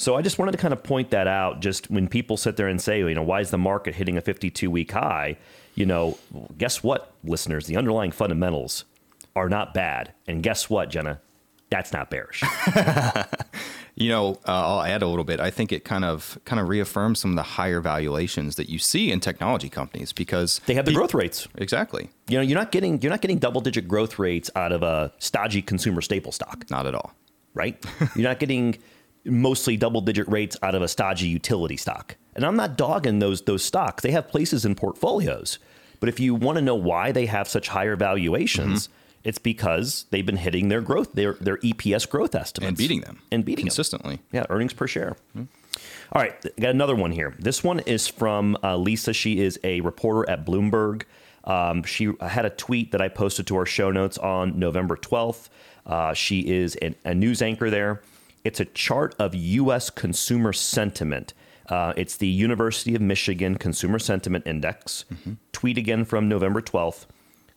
So 0.00 0.14
I 0.14 0.22
just 0.22 0.38
wanted 0.38 0.52
to 0.52 0.58
kind 0.58 0.72
of 0.72 0.84
point 0.84 1.10
that 1.10 1.26
out. 1.26 1.58
Just 1.58 1.90
when 1.90 2.06
people 2.06 2.36
sit 2.36 2.56
there 2.56 2.68
and 2.68 2.80
say, 2.80 3.00
you 3.00 3.14
know, 3.14 3.22
why 3.22 3.40
is 3.40 3.50
the 3.50 3.58
market 3.58 3.96
hitting 3.96 4.16
a 4.16 4.20
52 4.20 4.70
week 4.70 4.92
high? 4.92 5.36
You 5.74 5.86
know, 5.86 6.16
guess 6.56 6.84
what, 6.84 7.10
listeners? 7.24 7.66
The 7.66 7.76
underlying 7.76 8.12
fundamentals 8.12 8.84
are 9.34 9.48
not 9.48 9.74
bad. 9.74 10.12
And 10.28 10.40
guess 10.40 10.70
what, 10.70 10.88
Jenna? 10.90 11.20
That's 11.70 11.92
not 11.92 12.10
bearish. 12.10 12.42
You 14.00 14.10
know, 14.10 14.38
uh, 14.46 14.52
I'll 14.76 14.82
add 14.82 15.02
a 15.02 15.08
little 15.08 15.24
bit. 15.24 15.40
I 15.40 15.50
think 15.50 15.72
it 15.72 15.84
kind 15.84 16.04
of 16.04 16.38
kind 16.44 16.60
of 16.60 16.68
reaffirms 16.68 17.18
some 17.18 17.30
of 17.32 17.36
the 17.36 17.42
higher 17.42 17.80
valuations 17.80 18.54
that 18.54 18.68
you 18.68 18.78
see 18.78 19.10
in 19.10 19.18
technology 19.18 19.68
companies 19.68 20.12
because 20.12 20.60
They 20.66 20.74
have 20.74 20.84
the 20.84 20.92
pe- 20.92 20.94
growth 20.94 21.14
rates. 21.14 21.48
Exactly. 21.56 22.08
You 22.28 22.36
know, 22.38 22.42
you're 22.42 22.56
not 22.56 22.70
getting 22.70 23.02
you're 23.02 23.10
not 23.10 23.22
getting 23.22 23.38
double 23.38 23.60
digit 23.60 23.88
growth 23.88 24.16
rates 24.20 24.52
out 24.54 24.70
of 24.70 24.84
a 24.84 25.12
stodgy 25.18 25.62
consumer 25.62 26.00
staple 26.00 26.30
stock, 26.30 26.64
Not 26.70 26.86
at 26.86 26.94
all. 26.94 27.12
right? 27.54 27.84
you're 28.14 28.22
not 28.28 28.38
getting 28.38 28.78
mostly 29.28 29.76
double 29.76 30.00
digit 30.00 30.28
rates 30.28 30.56
out 30.62 30.74
of 30.74 30.82
a 30.82 30.88
stodgy 30.88 31.28
utility 31.28 31.76
stock. 31.76 32.16
And 32.34 32.44
I'm 32.44 32.56
not 32.56 32.76
dogging 32.76 33.18
those 33.18 33.42
those 33.42 33.64
stocks. 33.64 34.02
They 34.02 34.10
have 34.12 34.28
places 34.28 34.64
in 34.64 34.74
portfolios. 34.74 35.58
But 36.00 36.08
if 36.08 36.20
you 36.20 36.34
want 36.34 36.56
to 36.56 36.62
know 36.62 36.76
why 36.76 37.10
they 37.12 37.26
have 37.26 37.48
such 37.48 37.68
higher 37.68 37.96
valuations, 37.96 38.88
it's 39.24 39.38
because 39.38 40.06
they've 40.10 40.24
been 40.24 40.36
hitting 40.36 40.68
their 40.68 40.80
growth, 40.80 41.12
their 41.14 41.34
their 41.34 41.56
EPS 41.58 42.08
growth 42.08 42.34
estimates 42.34 42.68
And 42.68 42.76
beating 42.76 43.00
them. 43.00 43.20
and 43.32 43.44
beating 43.44 43.64
them. 43.64 43.70
consistently. 43.70 44.20
Yeah, 44.32 44.44
earnings 44.48 44.72
per 44.72 44.86
share. 44.86 45.16
All 45.36 46.22
right, 46.22 46.40
got 46.60 46.70
another 46.70 46.94
one 46.94 47.10
here. 47.12 47.34
This 47.38 47.62
one 47.64 47.80
is 47.80 48.06
from 48.08 48.56
uh, 48.62 48.76
Lisa. 48.76 49.12
She 49.12 49.40
is 49.40 49.58
a 49.64 49.80
reporter 49.82 50.28
at 50.30 50.46
Bloomberg. 50.46 51.02
Um, 51.44 51.82
she 51.82 52.12
had 52.20 52.44
a 52.44 52.50
tweet 52.50 52.92
that 52.92 53.00
I 53.02 53.08
posted 53.08 53.46
to 53.48 53.56
our 53.56 53.66
show 53.66 53.90
notes 53.90 54.18
on 54.18 54.58
November 54.58 54.96
12th. 54.96 55.48
Uh, 55.86 56.12
she 56.14 56.40
is 56.40 56.76
an, 56.76 56.94
a 57.04 57.14
news 57.14 57.42
anchor 57.42 57.70
there. 57.70 58.02
It's 58.44 58.60
a 58.60 58.64
chart 58.64 59.14
of 59.18 59.34
U.S. 59.34 59.90
consumer 59.90 60.52
sentiment. 60.52 61.34
Uh, 61.68 61.92
it's 61.96 62.16
the 62.16 62.28
University 62.28 62.94
of 62.94 63.00
Michigan 63.00 63.56
Consumer 63.56 63.98
Sentiment 63.98 64.46
Index. 64.46 65.04
Tweet 65.52 65.76
again 65.76 66.04
from 66.04 66.28
November 66.28 66.62
12th. 66.62 67.06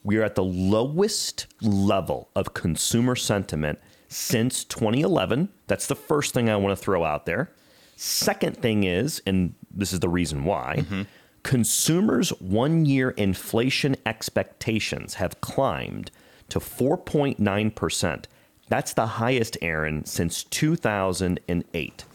We 0.04 0.18
are 0.18 0.24
at 0.24 0.36
the 0.36 0.44
lowest 0.44 1.48
level 1.62 2.30
of 2.36 2.54
consumer 2.54 3.16
sentiment 3.16 3.80
since 4.08 4.64
2011. 4.66 5.50
That's 5.68 5.88
the 5.88 5.96
first 5.96 6.34
thing 6.34 6.50
I 6.50 6.56
want 6.58 6.78
to 6.78 6.84
throw 6.84 7.04
out 7.04 7.26
there. 7.26 7.52
Second 7.96 8.58
thing 8.58 8.84
is, 8.84 9.22
and 9.26 9.54
this 9.70 9.94
is 9.94 10.00
the 10.00 10.10
reason 10.10 10.44
why, 10.44 10.78
mm-hmm. 10.80 11.04
consumers' 11.44 12.30
one 12.42 12.86
year 12.86 13.12
inflation 13.12 13.96
expectations 14.06 15.16
have 15.16 15.40
climbed 15.40 16.12
to 16.50 16.60
4.9%. 16.60 18.26
That's 18.72 18.94
the 18.94 19.06
highest, 19.06 19.58
Aaron, 19.62 20.06
since 20.06 20.46
2008. 20.46 22.06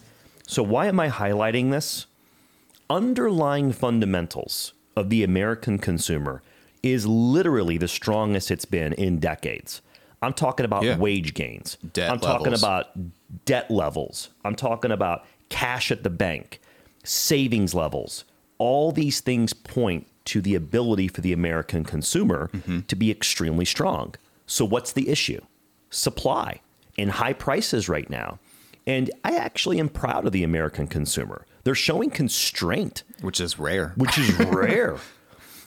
So, 0.47 0.62
why 0.62 0.87
am 0.87 0.99
I 0.99 1.11
highlighting 1.11 1.71
this? 1.71 2.07
Underlying 2.88 3.73
fundamentals 3.73 4.73
of 4.97 5.11
the 5.11 5.23
American 5.23 5.77
consumer 5.77 6.42
is 6.83 7.07
literally 7.07 7.77
the 7.77 7.88
strongest 7.88 8.51
it's 8.51 8.64
been 8.64 8.95
in 8.95 9.19
decades. 9.19 9.83
I'm 10.23 10.33
talking 10.33 10.64
about 10.64 10.85
yeah. 10.85 10.97
wage 10.97 11.35
gains. 11.35 11.77
Debt 11.92 12.11
I'm 12.11 12.21
levels. 12.21 12.38
talking 12.38 12.55
about 12.55 13.45
debt 13.45 13.71
levels. 13.71 14.31
I'm 14.42 14.55
talking 14.55 14.92
about 14.92 15.27
cash 15.51 15.90
at 15.90 16.05
the 16.05 16.11
bank, 16.11 16.62
savings 17.05 17.75
levels. 17.75 18.25
All 18.57 18.92
these 18.92 19.21
things 19.21 19.53
point 19.53 20.07
to 20.25 20.40
the 20.40 20.55
ability 20.55 21.09
for 21.09 21.21
the 21.21 21.35
American 21.35 21.85
consumer 21.85 22.49
mm-hmm. 22.55 22.81
to 22.81 22.97
be 22.97 23.11
extremely 23.11 23.66
strong. 23.66 24.14
So, 24.47 24.64
what's 24.64 24.95
the 24.95 25.11
issue? 25.11 25.42
Supply 25.96 26.61
and 26.98 27.11
high 27.11 27.32
prices 27.32 27.88
right 27.88 28.09
now. 28.11 28.38
And 28.87 29.11
I 29.24 29.37
actually 29.37 29.80
am 29.80 29.88
proud 29.88 30.26
of 30.26 30.32
the 30.32 30.44
American 30.44 30.87
consumer. 30.87 31.46
They're 31.64 31.74
showing 31.74 32.11
constraint, 32.11 33.02
which 33.20 33.40
is 33.40 33.59
rare. 33.59 33.92
Which 33.96 34.18
is 34.18 34.38
rare. 34.38 34.98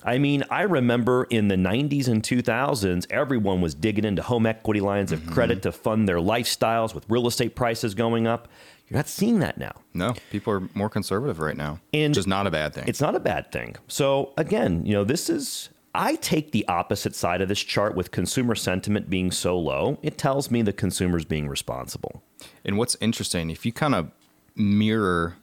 I 0.03 0.17
mean, 0.17 0.43
I 0.49 0.61
remember 0.61 1.25
in 1.25 1.49
the 1.49 1.55
90s 1.55 2.07
and 2.07 2.23
2000s, 2.23 3.05
everyone 3.09 3.59
was 3.59 3.73
digging 3.73 4.05
into 4.05 4.21
home 4.21 4.45
equity 4.45 4.79
lines 4.79 5.11
of 5.11 5.19
mm-hmm. 5.19 5.33
credit 5.33 5.61
to 5.63 5.71
fund 5.71 6.07
their 6.07 6.17
lifestyles 6.17 6.93
with 6.93 7.05
real 7.09 7.27
estate 7.27 7.55
prices 7.55 7.95
going 7.95 8.27
up. 8.27 8.47
You're 8.87 8.97
not 8.97 9.07
seeing 9.07 9.39
that 9.39 9.57
now. 9.57 9.73
No, 9.93 10.13
people 10.31 10.53
are 10.53 10.69
more 10.73 10.89
conservative 10.89 11.39
right 11.39 11.57
now, 11.57 11.79
and 11.91 12.11
which 12.11 12.19
is 12.19 12.27
not 12.27 12.47
a 12.47 12.51
bad 12.51 12.73
thing. 12.73 12.85
It's 12.87 13.01
not 13.01 13.15
a 13.15 13.19
bad 13.19 13.51
thing. 13.51 13.75
So 13.87 14.33
again, 14.37 14.85
you 14.85 14.93
know, 14.93 15.03
this 15.03 15.29
is 15.29 15.69
I 15.93 16.15
take 16.15 16.52
the 16.52 16.67
opposite 16.67 17.15
side 17.15 17.41
of 17.41 17.49
this 17.49 17.60
chart 17.60 17.95
with 17.95 18.12
consumer 18.12 18.56
sentiment 18.56 19.10
being 19.10 19.32
so 19.32 19.58
low. 19.58 19.97
It 20.02 20.17
tells 20.17 20.52
me 20.52 20.62
the 20.62 20.73
consumer's 20.73 21.25
being 21.25 21.47
responsible. 21.47 22.23
And 22.63 22.78
what's 22.78 22.95
interesting, 23.02 23.49
if 23.49 23.65
you 23.65 23.71
kind 23.71 23.95
of 23.95 24.12
mirror 24.56 25.38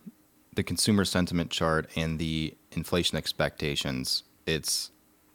the 0.54 0.62
consumer 0.62 1.04
sentiment 1.04 1.50
chart 1.50 1.88
and 1.96 2.18
the 2.18 2.54
inflation 2.72 3.18
expectations, 3.18 4.22
it's 4.46 4.90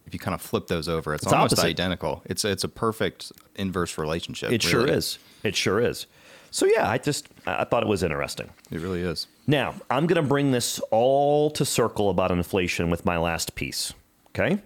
if 0.06 0.13
you 0.13 0.19
kind 0.19 0.34
of 0.34 0.41
flip 0.41 0.67
those 0.67 0.89
over, 0.89 1.13
it's, 1.13 1.24
it's 1.24 1.34
almost 1.34 1.54
opposite. 1.54 1.67
identical. 1.67 2.21
It's 2.26 2.45
it's 2.45 2.63
a 2.63 2.69
perfect 2.69 3.32
inverse 3.56 3.97
relationship. 3.97 4.52
It 4.52 4.63
really. 4.65 4.88
sure 4.88 4.95
is. 4.95 5.19
It 5.43 5.56
sure 5.56 5.80
is. 5.80 6.08
So 6.52 6.65
yeah, 6.65 6.89
I 6.89 6.97
just 6.97 7.28
I 7.45 7.63
thought 7.65 7.84
it 7.84 7.89
was 7.89 8.04
interesting. 8.04 8.50
It 8.71 8.82
really 8.82 9.02
is. 9.02 9.28
Now 9.47 9.76
I'm 9.89 10.08
going 10.08 10.21
to 10.21 10.28
bring 10.28 10.52
this 10.52 10.80
all 10.91 11.50
to 11.52 11.65
circle 11.65 12.10
about 12.10 12.32
inflation 12.32 12.89
with 12.89 13.06
my 13.06 13.17
last 13.17 13.56
piece. 13.56 13.93
Okay. 14.30 14.62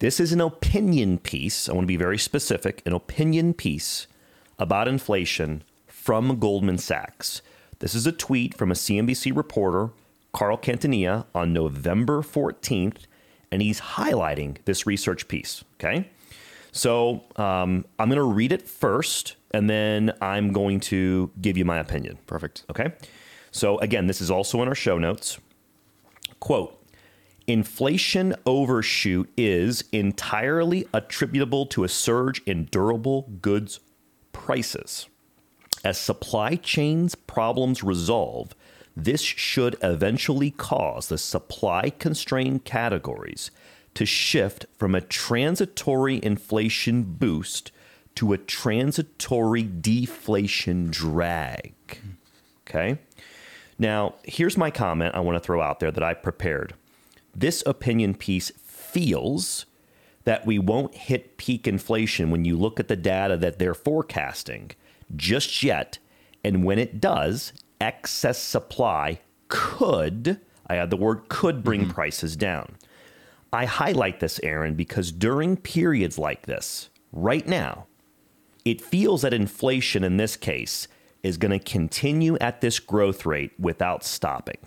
This 0.00 0.18
is 0.18 0.32
an 0.32 0.40
opinion 0.40 1.18
piece. 1.18 1.68
I 1.68 1.72
want 1.72 1.84
to 1.84 1.88
be 1.88 1.96
very 1.96 2.18
specific 2.18 2.82
an 2.84 2.92
opinion 2.92 3.54
piece 3.54 4.06
about 4.58 4.88
inflation 4.88 5.62
from 5.86 6.38
Goldman 6.40 6.78
Sachs. 6.78 7.42
This 7.78 7.94
is 7.94 8.06
a 8.06 8.12
tweet 8.12 8.56
from 8.56 8.70
a 8.70 8.74
CNBC 8.74 9.34
reporter, 9.36 9.90
Carl 10.32 10.58
Quintanilla, 10.58 11.26
on 11.34 11.52
November 11.52 12.22
14th, 12.22 13.06
and 13.52 13.62
he's 13.62 13.80
highlighting 13.80 14.56
this 14.64 14.84
research 14.84 15.28
piece. 15.28 15.62
Okay. 15.78 16.10
So 16.72 17.22
um, 17.36 17.84
I'm 18.00 18.08
going 18.08 18.16
to 18.16 18.24
read 18.24 18.50
it 18.50 18.66
first, 18.66 19.36
and 19.52 19.70
then 19.70 20.12
I'm 20.20 20.52
going 20.52 20.80
to 20.80 21.30
give 21.40 21.56
you 21.56 21.64
my 21.64 21.78
opinion. 21.78 22.18
Perfect. 22.26 22.64
Okay. 22.68 22.92
So 23.52 23.78
again, 23.78 24.08
this 24.08 24.20
is 24.20 24.28
also 24.28 24.60
in 24.60 24.66
our 24.66 24.74
show 24.74 24.98
notes. 24.98 25.38
Quote 26.40 26.83
Inflation 27.46 28.34
overshoot 28.46 29.30
is 29.36 29.84
entirely 29.92 30.88
attributable 30.94 31.66
to 31.66 31.84
a 31.84 31.88
surge 31.88 32.40
in 32.46 32.64
durable 32.66 33.30
goods 33.42 33.80
prices. 34.32 35.08
As 35.84 35.98
supply 35.98 36.56
chains 36.56 37.14
problems 37.14 37.84
resolve, 37.84 38.54
this 38.96 39.20
should 39.20 39.76
eventually 39.82 40.52
cause 40.52 41.08
the 41.08 41.18
supply 41.18 41.90
constrained 41.90 42.64
categories 42.64 43.50
to 43.92 44.06
shift 44.06 44.64
from 44.78 44.94
a 44.94 45.02
transitory 45.02 46.20
inflation 46.22 47.02
boost 47.02 47.72
to 48.14 48.32
a 48.32 48.38
transitory 48.38 49.64
deflation 49.64 50.86
drag. 50.90 51.74
Okay? 52.66 52.98
Now, 53.78 54.14
here's 54.22 54.56
my 54.56 54.70
comment 54.70 55.14
I 55.14 55.20
want 55.20 55.36
to 55.36 55.40
throw 55.40 55.60
out 55.60 55.80
there 55.80 55.90
that 55.90 56.02
I 56.02 56.14
prepared 56.14 56.74
this 57.34 57.62
opinion 57.66 58.14
piece 58.14 58.50
feels 58.56 59.66
that 60.24 60.46
we 60.46 60.58
won't 60.58 60.94
hit 60.94 61.36
peak 61.36 61.66
inflation 61.68 62.30
when 62.30 62.44
you 62.44 62.56
look 62.56 62.80
at 62.80 62.88
the 62.88 62.96
data 62.96 63.36
that 63.36 63.58
they're 63.58 63.74
forecasting 63.74 64.70
just 65.14 65.62
yet. 65.62 65.98
And 66.42 66.64
when 66.64 66.78
it 66.78 67.00
does, 67.00 67.52
excess 67.80 68.38
supply 68.38 69.20
could, 69.48 70.40
I 70.66 70.76
add 70.76 70.90
the 70.90 70.96
word 70.96 71.28
could 71.28 71.62
bring 71.62 71.82
mm-hmm. 71.82 71.90
prices 71.90 72.36
down. 72.36 72.76
I 73.52 73.66
highlight 73.66 74.20
this, 74.20 74.40
Aaron, 74.42 74.74
because 74.74 75.12
during 75.12 75.56
periods 75.56 76.18
like 76.18 76.46
this, 76.46 76.88
right 77.12 77.46
now, 77.46 77.86
it 78.64 78.80
feels 78.80 79.22
that 79.22 79.34
inflation 79.34 80.02
in 80.02 80.16
this 80.16 80.36
case 80.36 80.88
is 81.22 81.36
going 81.36 81.58
to 81.58 81.64
continue 81.64 82.36
at 82.38 82.60
this 82.60 82.78
growth 82.80 83.24
rate 83.24 83.52
without 83.58 84.04
stopping. 84.04 84.58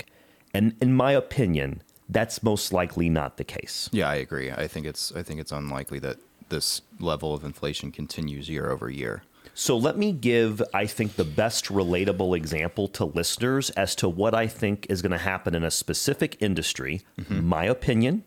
And 0.54 0.76
in 0.82 0.94
my 0.94 1.12
opinion, 1.12 1.82
that's 2.10 2.42
most 2.42 2.72
likely 2.72 3.10
not 3.10 3.38
the 3.38 3.44
case. 3.44 3.90
Yeah, 3.92 4.10
I 4.10 4.16
agree. 4.16 4.52
I 4.52 4.68
think 4.68 4.86
it's 4.86 5.14
I 5.16 5.24
think 5.24 5.40
it's 5.40 5.52
unlikely 5.52 6.00
that 6.00 6.18
this 6.50 6.82
level 7.00 7.34
of 7.34 7.44
inflation 7.44 7.92
continues 7.92 8.50
year 8.50 8.70
over 8.70 8.90
year. 8.90 9.24
So 9.54 9.76
let 9.76 9.98
me 9.98 10.12
give, 10.12 10.62
I 10.74 10.86
think, 10.86 11.16
the 11.16 11.24
best 11.24 11.66
relatable 11.66 12.38
example 12.38 12.88
to 12.90 13.06
listeners 13.06 13.72
as 13.72 13.96
to 13.96 14.08
what 14.08 14.36
I 14.36 14.46
think 14.46 14.86
is 14.88 15.02
going 15.02 15.14
to 15.14 15.18
happen 15.18 15.56
in 15.56 15.64
a 15.64 15.72
specific 15.72 16.38
industry. 16.40 17.02
Mm-hmm. 17.20 17.44
My 17.48 17.66
opinion, 17.66 18.24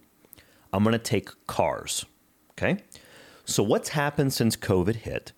I'm 0.73 0.83
going 0.83 0.93
to 0.93 0.99
take 0.99 1.31
cars. 1.47 2.05
Okay. 2.53 2.83
So 3.45 3.63
what's 3.63 3.91
happened 3.91 4.33
since 4.33 4.57
COVID 4.57 4.97
hit 4.97 5.33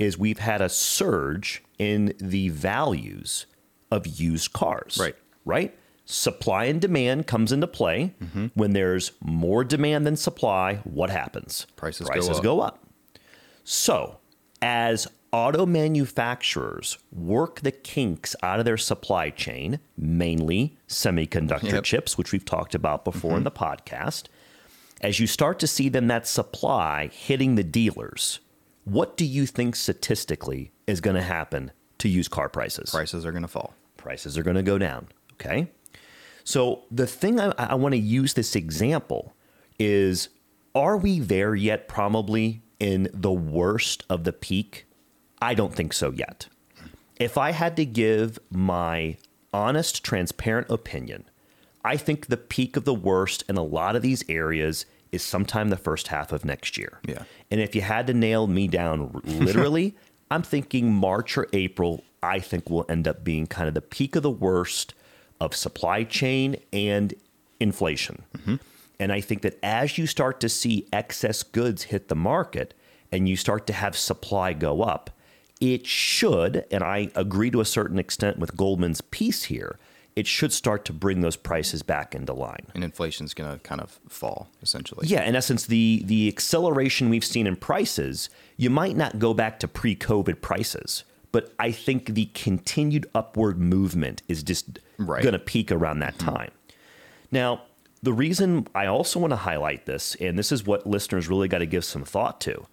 is 0.00 0.18
we've 0.18 0.40
had 0.40 0.60
a 0.60 0.68
surge 0.68 1.62
in 1.78 2.12
the 2.18 2.48
values 2.48 3.46
of 3.90 4.06
used 4.06 4.52
cars. 4.52 4.98
Right. 5.00 5.14
Right 5.44 5.78
supply 6.06 6.64
and 6.64 6.80
demand 6.80 7.26
comes 7.26 7.52
into 7.52 7.66
play. 7.66 8.14
Mm-hmm. 8.22 8.46
When 8.54 8.72
there's 8.72 9.12
more 9.20 9.64
demand 9.64 10.06
than 10.06 10.16
supply, 10.16 10.76
what 10.84 11.10
happens? 11.10 11.66
Prices, 11.76 12.08
Prices 12.08 12.28
go, 12.28 12.36
up. 12.36 12.42
go 12.42 12.60
up. 12.60 12.86
So, 13.64 14.18
as 14.62 15.08
auto 15.32 15.66
manufacturers 15.66 16.98
work 17.12 17.60
the 17.60 17.72
kinks 17.72 18.34
out 18.42 18.58
of 18.58 18.64
their 18.64 18.76
supply 18.76 19.30
chain, 19.30 19.80
mainly 19.98 20.78
semiconductor 20.88 21.72
yep. 21.72 21.84
chips, 21.84 22.16
which 22.16 22.32
we've 22.32 22.44
talked 22.44 22.74
about 22.74 23.04
before 23.04 23.32
mm-hmm. 23.32 23.38
in 23.38 23.44
the 23.44 23.50
podcast, 23.50 24.24
as 25.00 25.20
you 25.20 25.26
start 25.26 25.58
to 25.58 25.66
see 25.66 25.88
then 25.88 26.06
that 26.06 26.26
supply 26.26 27.10
hitting 27.12 27.56
the 27.56 27.64
dealers, 27.64 28.40
what 28.84 29.16
do 29.16 29.26
you 29.26 29.44
think 29.46 29.76
statistically 29.76 30.70
is 30.86 31.00
going 31.00 31.16
to 31.16 31.22
happen 31.22 31.72
to 31.98 32.08
used 32.08 32.30
car 32.30 32.48
prices? 32.48 32.90
Prices 32.90 33.26
are 33.26 33.32
going 33.32 33.42
to 33.42 33.48
fall. 33.48 33.74
Prices 33.96 34.38
are 34.38 34.42
going 34.42 34.56
to 34.56 34.62
go 34.62 34.78
down. 34.78 35.08
Okay. 35.34 35.70
So 36.46 36.84
the 36.92 37.08
thing 37.08 37.40
I, 37.40 37.52
I 37.58 37.74
want 37.74 37.94
to 37.94 37.98
use 37.98 38.34
this 38.34 38.54
example 38.54 39.34
is 39.80 40.28
are 40.76 40.96
we 40.96 41.18
there 41.18 41.56
yet 41.56 41.88
probably 41.88 42.62
in 42.78 43.08
the 43.12 43.32
worst 43.32 44.04
of 44.08 44.22
the 44.22 44.32
peak? 44.32 44.86
I 45.42 45.54
don't 45.54 45.74
think 45.74 45.92
so 45.92 46.12
yet. 46.12 46.46
If 47.16 47.36
I 47.36 47.50
had 47.50 47.76
to 47.76 47.84
give 47.84 48.38
my 48.48 49.16
honest, 49.52 50.04
transparent 50.04 50.70
opinion, 50.70 51.24
I 51.84 51.96
think 51.96 52.26
the 52.26 52.36
peak 52.36 52.76
of 52.76 52.84
the 52.84 52.94
worst 52.94 53.42
in 53.48 53.56
a 53.56 53.64
lot 53.64 53.96
of 53.96 54.02
these 54.02 54.22
areas 54.28 54.86
is 55.10 55.24
sometime 55.24 55.70
the 55.70 55.76
first 55.76 56.08
half 56.08 56.30
of 56.30 56.44
next 56.44 56.78
year. 56.78 57.00
Yeah. 57.08 57.24
And 57.50 57.60
if 57.60 57.74
you 57.74 57.80
had 57.80 58.06
to 58.06 58.14
nail 58.14 58.46
me 58.46 58.68
down 58.68 59.20
literally, 59.24 59.96
I'm 60.30 60.42
thinking 60.42 60.92
March 60.92 61.36
or 61.36 61.48
April, 61.52 62.04
I 62.22 62.38
think 62.38 62.70
will 62.70 62.86
end 62.88 63.08
up 63.08 63.24
being 63.24 63.48
kind 63.48 63.66
of 63.66 63.74
the 63.74 63.80
peak 63.80 64.14
of 64.14 64.22
the 64.22 64.30
worst 64.30 64.94
of 65.40 65.54
supply 65.54 66.04
chain 66.04 66.56
and 66.72 67.14
inflation. 67.60 68.22
Mm-hmm. 68.36 68.56
And 68.98 69.12
I 69.12 69.20
think 69.20 69.42
that 69.42 69.58
as 69.62 69.98
you 69.98 70.06
start 70.06 70.40
to 70.40 70.48
see 70.48 70.86
excess 70.92 71.42
goods 71.42 71.84
hit 71.84 72.08
the 72.08 72.16
market 72.16 72.74
and 73.12 73.28
you 73.28 73.36
start 73.36 73.66
to 73.66 73.72
have 73.72 73.96
supply 73.96 74.52
go 74.52 74.82
up, 74.82 75.10
it 75.60 75.86
should, 75.86 76.64
and 76.70 76.82
I 76.82 77.10
agree 77.14 77.50
to 77.50 77.60
a 77.60 77.64
certain 77.64 77.98
extent 77.98 78.38
with 78.38 78.56
Goldman's 78.56 79.00
piece 79.00 79.44
here, 79.44 79.78
it 80.14 80.26
should 80.26 80.52
start 80.52 80.86
to 80.86 80.94
bring 80.94 81.20
those 81.20 81.36
prices 81.36 81.82
back 81.82 82.14
into 82.14 82.32
line. 82.32 82.66
And 82.74 82.82
inflation's 82.82 83.34
going 83.34 83.52
to 83.52 83.62
kind 83.62 83.82
of 83.82 84.00
fall 84.08 84.48
essentially. 84.62 85.06
Yeah, 85.06 85.22
in 85.24 85.36
essence 85.36 85.66
the 85.66 86.02
the 86.06 86.26
acceleration 86.28 87.10
we've 87.10 87.24
seen 87.24 87.46
in 87.46 87.56
prices, 87.56 88.30
you 88.56 88.70
might 88.70 88.96
not 88.96 89.18
go 89.18 89.34
back 89.34 89.60
to 89.60 89.68
pre-COVID 89.68 90.40
prices, 90.40 91.04
but 91.36 91.52
I 91.58 91.70
think 91.70 92.14
the 92.14 92.30
continued 92.32 93.04
upward 93.14 93.58
movement 93.58 94.22
is 94.26 94.42
just 94.42 94.78
Right. 94.96 95.22
going 95.22 95.34
to 95.34 95.38
peak 95.38 95.70
around 95.70 95.98
that 95.98 96.16
mm-hmm. 96.16 96.34
time. 96.34 96.50
Now, 97.30 97.60
the 98.02 98.14
reason 98.14 98.66
I 98.74 98.86
also 98.86 99.20
want 99.20 99.32
to 99.32 99.36
highlight 99.36 99.84
this, 99.84 100.14
and 100.14 100.38
this 100.38 100.50
is 100.50 100.64
what 100.64 100.86
listeners 100.86 101.28
really 101.28 101.46
got 101.46 101.58
to 101.58 101.66
give 101.66 101.84
some 101.84 102.04
thought 102.04 102.40
to, 102.40 102.64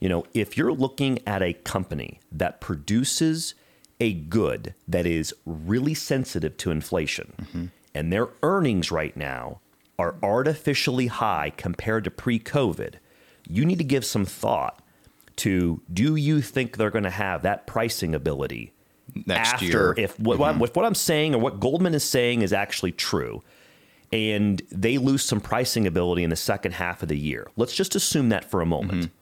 you 0.00 0.08
know, 0.08 0.26
if 0.34 0.58
you're 0.58 0.72
looking 0.72 1.20
at 1.28 1.44
a 1.44 1.52
company 1.52 2.18
that 2.32 2.60
produces 2.60 3.54
a 4.00 4.14
good 4.14 4.74
that 4.88 5.06
is 5.06 5.32
really 5.46 5.94
sensitive 5.94 6.56
to 6.56 6.72
inflation, 6.72 7.34
mm-hmm. 7.40 7.66
and 7.94 8.12
their 8.12 8.30
earnings 8.42 8.90
right 8.90 9.16
now 9.16 9.60
are 9.96 10.16
artificially 10.24 11.06
high 11.06 11.52
compared 11.56 12.02
to 12.02 12.10
pre 12.10 12.40
COVID, 12.40 12.94
you 13.48 13.64
need 13.64 13.78
to 13.78 13.84
give 13.84 14.04
some 14.04 14.24
thought 14.24 14.82
to 15.38 15.80
do 15.92 16.16
you 16.16 16.40
think 16.40 16.76
they're 16.76 16.90
going 16.90 17.04
to 17.04 17.10
have 17.10 17.42
that 17.42 17.66
pricing 17.66 18.14
ability 18.14 18.72
Next 19.26 19.54
after 19.54 19.64
year. 19.64 19.94
if 19.96 20.18
what, 20.20 20.38
what, 20.38 20.46
I'm- 20.48 20.62
if 20.62 20.76
what 20.76 20.84
I'm 20.84 20.94
saying 20.94 21.34
or 21.34 21.38
what 21.40 21.60
Goldman 21.60 21.94
is 21.94 22.04
saying 22.04 22.42
is 22.42 22.52
actually 22.52 22.92
true 22.92 23.42
and 24.12 24.62
they 24.70 24.98
lose 24.98 25.22
some 25.22 25.40
pricing 25.40 25.86
ability 25.86 26.24
in 26.24 26.30
the 26.30 26.36
second 26.36 26.72
half 26.72 27.02
of 27.02 27.08
the 27.08 27.18
year. 27.18 27.48
Let's 27.56 27.74
just 27.74 27.94
assume 27.94 28.30
that 28.30 28.44
for 28.44 28.60
a 28.60 28.66
moment. 28.66 29.04
Mm-hmm. 29.04 29.12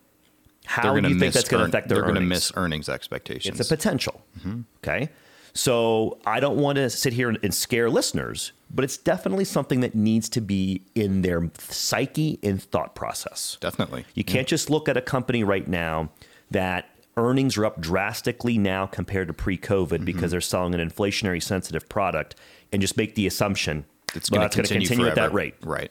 How 0.66 0.92
they're 0.92 1.00
do 1.00 1.08
you 1.08 1.18
think 1.18 1.32
that's 1.32 1.48
going 1.48 1.62
to 1.62 1.68
affect 1.68 1.88
their 1.88 1.96
they're 1.98 2.02
going 2.04 2.16
to 2.16 2.20
miss 2.20 2.52
earnings 2.56 2.88
expectations. 2.88 3.60
It's 3.60 3.70
a 3.70 3.76
potential. 3.76 4.20
Mm-hmm. 4.38 4.60
Okay. 4.78 5.10
So 5.56 6.18
I 6.26 6.38
don't 6.40 6.58
want 6.58 6.76
to 6.76 6.90
sit 6.90 7.12
here 7.14 7.28
and, 7.30 7.38
and 7.42 7.54
scare 7.54 7.88
listeners, 7.88 8.52
but 8.70 8.84
it's 8.84 8.96
definitely 8.98 9.44
something 9.46 9.80
that 9.80 9.94
needs 9.94 10.28
to 10.30 10.40
be 10.40 10.82
in 10.94 11.22
their 11.22 11.50
psyche 11.58 12.38
and 12.42 12.62
thought 12.62 12.94
process. 12.94 13.56
Definitely. 13.60 14.04
You 14.14 14.22
can't 14.24 14.46
just 14.46 14.68
look 14.70 14.88
at 14.88 14.96
a 14.96 15.00
company 15.00 15.44
right 15.44 15.66
now 15.66 16.10
that 16.50 16.90
earnings 17.16 17.56
are 17.56 17.64
up 17.64 17.80
drastically 17.80 18.58
now 18.58 18.84
compared 18.86 19.28
to 19.28 19.32
pre 19.32 19.56
COVID 19.56 19.86
Mm-hmm. 19.88 20.04
because 20.04 20.30
they're 20.30 20.40
selling 20.42 20.74
an 20.74 20.86
inflationary 20.90 21.42
sensitive 21.42 21.88
product 21.88 22.34
and 22.72 22.82
just 22.82 22.96
make 22.98 23.14
the 23.14 23.26
assumption 23.26 23.86
It's 24.14 24.30
well, 24.30 24.40
going 24.40 24.50
to 24.50 24.56
continue, 24.56 24.86
continue 24.86 25.08
at 25.10 25.14
that 25.14 25.32
rate. 25.32 25.54
Right. 25.62 25.90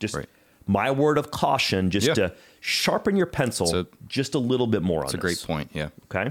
Just 0.00 0.14
Right. 0.14 0.28
my 0.66 0.90
word 0.90 1.16
of 1.16 1.30
caution, 1.30 1.90
just 1.90 2.08
Yeah. 2.08 2.14
to 2.14 2.34
sharpen 2.60 3.16
your 3.16 3.26
pencil 3.26 3.74
a- 3.74 3.86
just 4.06 4.34
a 4.34 4.38
little 4.38 4.66
bit 4.66 4.82
more 4.82 5.00
on 5.00 5.04
It's 5.06 5.14
a 5.14 5.16
this. 5.16 5.22
great 5.22 5.46
point. 5.46 5.70
Yeah. 5.72 5.88
Okay. 6.14 6.30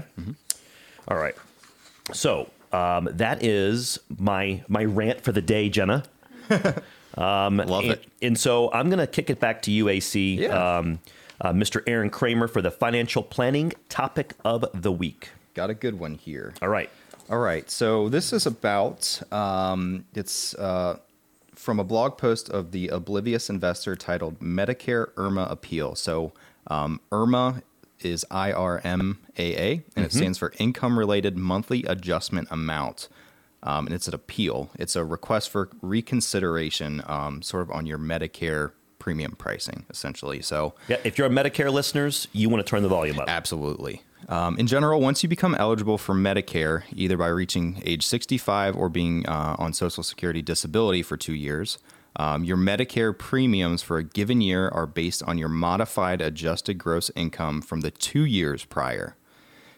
All 1.08 1.16
right. 1.16 1.34
So 2.12 2.48
um, 2.72 3.08
that 3.12 3.42
is 3.44 3.98
my 4.18 4.62
my 4.68 4.84
rant 4.84 5.22
for 5.22 5.32
the 5.32 5.42
day, 5.42 5.68
Jenna. 5.68 6.04
Love 7.16 7.58
and, 7.84 7.92
it. 7.92 8.04
and 8.22 8.38
so 8.38 8.72
I'm 8.72 8.88
going 8.88 8.98
to 9.00 9.06
kick 9.06 9.28
it 9.30 9.40
back 9.40 9.62
to 9.62 9.70
you, 9.72 9.88
AC, 9.88 10.42
Yeah. 10.42 10.78
um, 10.78 11.00
uh, 11.40 11.52
Mr. 11.52 11.82
Aaron 11.86 12.10
Kramer, 12.10 12.48
for 12.48 12.62
the 12.62 12.70
financial 12.70 13.22
planning 13.22 13.72
topic 13.88 14.34
of 14.44 14.64
the 14.74 14.92
week. 14.92 15.30
Got 15.54 15.70
a 15.70 15.74
good 15.74 15.98
one 15.98 16.14
here. 16.14 16.54
All 16.62 16.68
right. 16.68 16.90
All 17.30 17.38
right. 17.38 17.68
So 17.70 18.08
this 18.08 18.32
is 18.32 18.46
about 18.46 19.20
um, 19.32 20.04
it's 20.14 20.54
uh, 20.54 20.98
from 21.54 21.80
a 21.80 21.84
blog 21.84 22.16
post 22.18 22.48
of 22.50 22.70
the 22.70 22.88
Oblivious 22.88 23.50
Investor 23.50 23.96
titled 23.96 24.38
"Medicare 24.40 25.12
IRMAA 25.14 25.50
Appeal." 25.50 25.94
So 25.96 26.32
um, 26.68 27.00
IRMAA 27.10 27.62
is 28.00 28.24
I 28.30 28.52
R 28.52 28.80
M 28.84 29.18
A 29.38 29.56
A, 29.56 29.82
and 29.96 30.04
it 30.04 30.12
stands 30.12 30.38
for 30.38 30.52
Income 30.58 30.98
Related 30.98 31.36
Monthly 31.36 31.84
Adjustment 31.84 32.48
Amount. 32.50 33.08
Um, 33.62 33.86
and 33.86 33.94
it's 33.94 34.06
an 34.06 34.14
appeal. 34.14 34.70
It's 34.78 34.94
a 34.94 35.04
request 35.04 35.50
for 35.50 35.68
reconsideration, 35.82 37.02
um, 37.06 37.42
sort 37.42 37.62
of 37.62 37.70
on 37.70 37.86
your 37.86 37.98
Medicare 37.98 38.70
premium 38.98 39.32
pricing, 39.36 39.84
essentially. 39.90 40.42
So 40.42 40.74
Yeah. 40.88 40.98
If 41.04 41.18
you're 41.18 41.26
a 41.26 41.30
Medicare 41.30 41.72
listeners, 41.72 42.28
you 42.32 42.48
want 42.48 42.64
to 42.64 42.68
turn 42.68 42.82
the 42.82 42.88
volume 42.88 43.18
up. 43.18 43.28
Absolutely. 43.28 44.02
Um, 44.28 44.58
in 44.58 44.66
general, 44.66 45.00
once 45.00 45.22
you 45.22 45.28
become 45.28 45.54
eligible 45.54 45.96
for 45.96 46.14
Medicare, 46.14 46.82
either 46.92 47.16
by 47.16 47.28
reaching 47.28 47.80
age 47.84 48.04
65 48.04 48.76
or 48.76 48.88
being 48.88 49.26
uh, 49.26 49.56
on 49.58 49.72
Social 49.72 50.02
Security 50.02 50.42
disability 50.42 51.02
for 51.02 51.16
two 51.16 51.32
years, 51.34 51.78
um, 52.18 52.44
your 52.44 52.56
Medicare 52.56 53.16
premiums 53.16 53.82
for 53.82 53.98
a 53.98 54.04
given 54.04 54.40
year 54.40 54.68
are 54.68 54.86
based 54.86 55.22
on 55.22 55.38
your 55.38 55.48
modified 55.48 56.20
adjusted 56.20 56.76
gross 56.76 57.10
income 57.14 57.62
from 57.62 57.80
the 57.80 57.90
two 57.90 58.24
years 58.24 58.64
prior. 58.64 59.16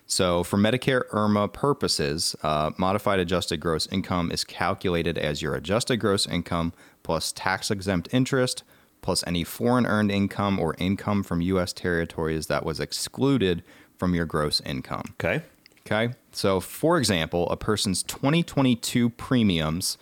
So, 0.06 0.42
for 0.42 0.56
Medicare 0.56 1.08
IRMAA 1.10 1.52
purposes, 1.52 2.34
uh, 2.42 2.72
modified 2.76 3.20
adjusted 3.20 3.58
gross 3.58 3.86
income 3.92 4.32
is 4.32 4.42
calculated 4.42 5.16
as 5.16 5.40
your 5.40 5.54
adjusted 5.54 5.98
gross 5.98 6.26
income 6.26 6.72
plus 7.04 7.30
tax 7.30 7.70
exempt 7.70 8.08
interest 8.10 8.64
plus 9.02 9.24
any 9.26 9.44
foreign 9.44 9.86
earned 9.86 10.10
income 10.10 10.58
or 10.58 10.74
income 10.78 11.22
from 11.22 11.40
U.S. 11.42 11.72
territories 11.72 12.48
that 12.48 12.64
was 12.64 12.80
excluded 12.80 13.62
from 13.98 14.14
your 14.14 14.26
gross 14.26 14.60
income. 14.62 15.14
Okay. 15.20 15.42
Okay. 15.86 16.14
So, 16.32 16.60
for 16.60 16.98
example, 16.98 17.48
a 17.48 17.56
person's 17.56 18.02
2022 18.02 19.10
premiums 19.10 19.96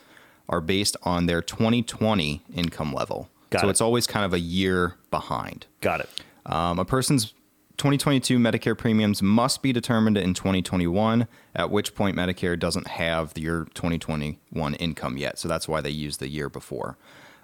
are 0.49 0.61
based 0.61 0.97
on 1.03 1.27
their 1.27 1.43
2020 1.43 2.43
income 2.55 2.93
level. 2.93 3.29
Got 3.51 3.63
so, 3.63 3.67
it. 3.69 3.71
it's 3.71 3.81
always 3.81 4.07
kind 4.07 4.25
of 4.25 4.33
a 4.33 4.41
year 4.41 4.97
behind. 5.11 5.67
Got 5.81 6.01
it. 6.01 6.09
Um, 6.47 6.79
a 6.79 6.85
person's 6.85 7.35
2022 7.79 8.39
Medicare 8.39 8.77
premiums 8.77 9.23
must 9.23 9.63
be 9.63 9.73
determined 9.73 10.19
in 10.19 10.35
2021, 10.35 11.29
at 11.55 11.71
which 11.71 11.95
point 11.95 12.17
Medicare 12.17 12.59
doesn't 12.59 12.89
have 12.89 13.33
your 13.37 13.67
2021 13.75 14.75
income 14.75 15.17
yet. 15.17 15.39
So 15.39 15.47
that's 15.47 15.69
why 15.69 15.81
they 15.81 15.91
use 15.91 16.17
the 16.17 16.29
year 16.29 16.49
before. 16.49 16.99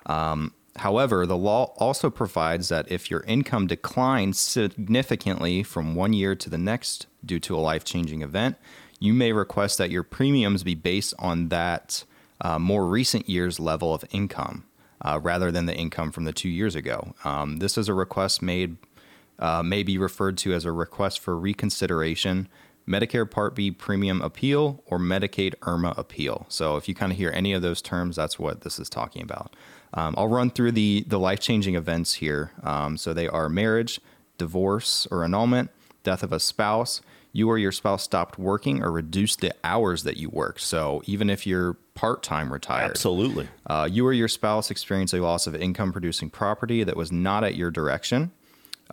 Um, 0.07 0.53
however, 0.77 1.25
the 1.25 1.37
law 1.37 1.73
also 1.79 2.11
provides 2.11 2.69
that 2.69 2.91
if 2.91 3.11
your 3.11 3.21
income 3.21 3.69
declines 3.69 4.41
significantly 4.41 5.63
from 5.63 5.95
one 5.95 6.13
year 6.13 6.35
to 6.35 6.51
the 6.51 6.59
next 6.59 7.07
due 7.25 7.39
to 7.39 7.55
a 7.55 7.59
life 7.59 7.85
changing 7.85 8.23
event, 8.23 8.57
you 8.99 9.15
may 9.15 9.33
request 9.33 9.79
that 9.79 9.91
your 9.91 10.03
premiums 10.03 10.65
be 10.65 10.75
based 10.75 11.15
on 11.19 11.49
that 11.49 12.05
uh, 12.45 12.61
more 12.61 12.87
recent 12.87 13.29
year's 13.29 13.59
level 13.59 13.93
of 13.93 14.05
income. 14.13 14.67
Uh, 15.03 15.21
rather 15.23 15.51
than 15.53 15.67
the 15.67 15.75
income 15.75 16.11
from 16.11 16.25
the 16.25 16.33
two 16.33 16.49
years 16.49 16.75
ago. 16.75 17.15
Um, 17.25 17.59
this 17.59 17.77
is 17.77 17.91
a 17.91 17.93
request 17.93 18.41
made 18.41 18.79
uh, 19.39 19.63
may 19.63 19.83
be 19.83 19.99
referred 19.99 20.39
to 20.39 20.53
as 20.55 20.65
a 20.65 20.73
request 20.73 21.21
for 21.21 21.37
reconsideration, 21.37 22.49
Medicare 22.89 23.31
Part 23.31 23.55
B 23.55 23.71
premium 23.71 24.21
appeal, 24.23 24.83
or 24.87 24.99
Medicaid 24.99 25.55
IRMAA 25.63 25.97
appeal. 25.97 26.47
So 26.49 26.77
if 26.77 26.89
you 26.89 26.95
kind 26.95 27.13
of 27.13 27.19
hear 27.19 27.31
any 27.35 27.53
of 27.53 27.63
those 27.63 27.83
terms, 27.83 28.17
that's 28.17 28.39
what 28.39 28.61
this 28.61 28.79
is 28.79 28.89
talking 28.89 29.23
about. 29.23 29.55
Um, 29.93 30.15
I'll 30.17 30.29
run 30.29 30.51
through 30.51 30.73
the, 30.73 31.05
the 31.07 31.19
life 31.19 31.41
changing 31.41 31.75
events 31.75 32.15
here. 32.15 32.53
Um, 32.63 32.97
so 32.97 33.13
they 33.13 33.29
are 33.29 33.49
marriage, 33.49 34.01
divorce 34.39 35.07
or 35.11 35.25
annulment, 35.25 35.71
death 36.03 36.23
of 36.23 36.33
a 36.33 36.41
spouse, 36.41 37.01
you 37.35 37.51
or 37.51 37.59
your 37.59 37.73
spouse 37.73 38.05
stopped 38.05 38.39
working 38.39 38.81
or 38.81 38.93
reduced 38.93 39.41
the 39.41 39.53
hours 39.65 40.05
that 40.05 40.17
you 40.17 40.31
work. 40.31 40.61
So 40.61 41.03
even 41.05 41.29
if 41.29 41.47
you're 41.49 41.75
part 41.95 42.23
time 42.23 42.53
retired, 42.53 42.93
Absolutely. 42.93 43.49
uh, 43.67 43.89
you 43.91 44.07
or 44.07 44.13
your 44.13 44.29
spouse 44.29 44.71
experienced 44.71 45.13
a 45.13 45.21
loss 45.21 45.49
of 45.49 45.55
income 45.55 45.93
producing 45.93 46.31
property 46.31 46.85
that 46.85 46.97
was 46.97 47.11
not 47.11 47.43
at 47.43 47.57
your 47.57 47.73
direction. 47.73 48.31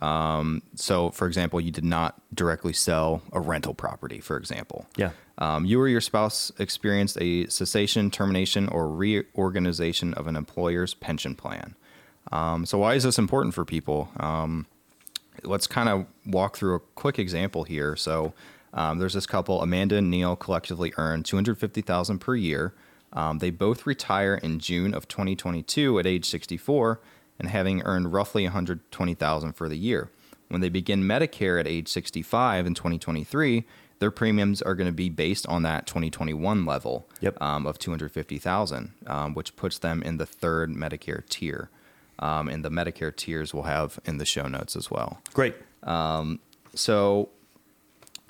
Um, 0.00 0.62
so, 0.74 1.10
for 1.10 1.28
example, 1.28 1.60
you 1.60 1.70
did 1.70 1.84
not 1.84 2.20
directly 2.34 2.72
sell 2.72 3.22
a 3.32 3.38
rental 3.38 3.74
property, 3.74 4.18
for 4.18 4.36
example. 4.36 4.86
Yeah. 4.96 5.12
Um, 5.38 5.64
you 5.64 5.80
or 5.80 5.86
your 5.86 6.00
spouse 6.00 6.50
experienced 6.58 7.18
a 7.20 7.46
cessation, 7.46 8.10
termination, 8.10 8.68
or 8.68 8.90
reorganization 8.90 10.14
of 10.14 10.26
an 10.26 10.34
employer's 10.34 10.94
pension 10.94 11.36
plan. 11.36 11.76
Um, 12.32 12.66
so, 12.66 12.78
why 12.78 12.94
is 12.94 13.04
this 13.04 13.18
important 13.18 13.54
for 13.54 13.64
people? 13.64 14.08
Um, 14.18 14.66
let's 15.42 15.66
kind 15.66 15.88
of 15.88 16.06
walk 16.26 16.56
through 16.56 16.74
a 16.76 16.80
quick 16.80 17.18
example 17.18 17.64
here. 17.64 17.96
So, 17.96 18.32
um, 18.74 18.98
there's 18.98 19.12
this 19.14 19.26
couple, 19.26 19.60
Amanda 19.60 19.96
and 19.96 20.10
Neil, 20.10 20.34
collectively 20.34 20.92
earn 20.96 21.22
250,000 21.22 22.18
per 22.18 22.34
year. 22.34 22.72
Um, 23.12 23.38
they 23.38 23.50
both 23.50 23.86
retire 23.86 24.34
in 24.36 24.58
June 24.58 24.94
of 24.94 25.06
2022 25.08 25.98
at 25.98 26.06
age 26.06 26.24
64 26.24 26.98
and 27.38 27.48
having 27.48 27.82
earned 27.82 28.12
roughly 28.14 28.44
120,000 28.44 29.52
for 29.52 29.68
the 29.68 29.76
year. 29.76 30.10
When 30.48 30.60
they 30.62 30.68
begin 30.70 31.02
Medicare 31.02 31.60
at 31.60 31.66
age 31.68 31.88
65 31.88 32.66
in 32.66 32.74
2023, 32.74 33.64
their 33.98 34.10
premiums 34.10 34.60
are 34.62 34.74
going 34.74 34.86
to 34.88 34.92
be 34.92 35.08
based 35.08 35.46
on 35.46 35.62
that 35.62 35.86
2021 35.86 36.64
level 36.64 37.06
Yep. 37.20 37.40
um, 37.42 37.66
of 37.66 37.78
250,000, 37.78 38.92
um, 39.06 39.34
which 39.34 39.54
puts 39.56 39.78
them 39.78 40.02
in 40.02 40.16
the 40.16 40.26
third 40.26 40.70
Medicare 40.70 41.26
tier. 41.28 41.70
Um, 42.18 42.48
and 42.48 42.64
the 42.64 42.70
Medicare 42.70 43.14
tiers 43.14 43.52
we'll 43.52 43.64
have 43.64 43.98
in 44.04 44.18
the 44.18 44.24
show 44.24 44.46
notes 44.46 44.76
as 44.76 44.90
well. 44.90 45.20
Great. 45.34 45.54
So 46.74 47.28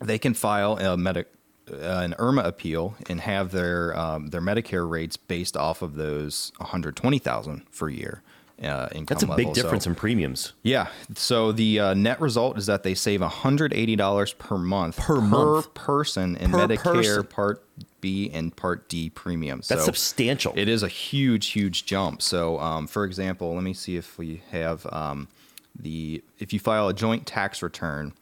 they 0.01 0.19
can 0.19 0.35
file 0.35 0.79
a 0.79 0.97
medic, 0.97 1.29
uh, 1.71 1.77
an 1.77 2.15
IRMAA 2.19 2.45
appeal 2.47 2.95
and 3.09 3.21
have 3.21 3.53
their 3.53 3.97
um, 3.99 4.29
their 4.29 4.41
Medicare 4.41 4.89
rates 4.89 5.17
based 5.17 5.57
off 5.57 5.83
of 5.83 5.95
those 5.95 6.53
120,000 6.59 7.63
for 7.71 7.89
a 7.89 7.93
year. 7.93 8.23
Uh, 8.63 8.89
income 8.93 9.07
That's 9.17 9.23
a 9.25 9.35
big 9.37 9.53
difference 9.55 9.85
So, 9.85 9.91
in 9.91 9.97
premiums. 9.97 10.53
yeah. 10.63 10.87
So 11.17 11.51
the 11.51 11.81
uh, 11.81 11.95
net 11.95 12.21
result 12.21 12.57
is 12.59 12.67
that 12.67 12.85
they 12.85 12.95
save 12.95 13.21
$180 13.21 14.39
per 14.39 14.57
month 14.59 14.97
Per 14.99 15.21
month. 15.21 15.75
person 15.75 16.37
in 16.37 16.51
Per 16.53 16.59
Medicare 16.59 16.83
person. 16.95 17.25
Part 17.25 17.65
B 18.03 18.31
and 18.35 18.55
Part 18.55 18.91
D 18.91 19.09
premiums. 19.09 19.69
That's 19.69 19.81
So- 19.83 19.87
substantial. 19.87 20.53
it 20.55 20.69
is 20.69 20.83
a 20.83 20.89
huge, 20.89 21.47
huge 21.49 21.87
jump. 21.87 22.21
So, 22.21 22.59
um, 22.61 22.87
for 22.87 23.07
example, 23.07 23.55
let 23.55 23.63
me 23.65 23.73
see 23.73 23.97
if 23.97 24.19
we 24.19 24.43
have 24.51 24.87
um, 24.93 25.29
the 25.75 26.23
if 26.39 26.53
you 26.53 26.61
file 26.61 26.89
a 26.89 26.93
joint 26.93 27.27
tax 27.27 27.63
return, 27.63 28.13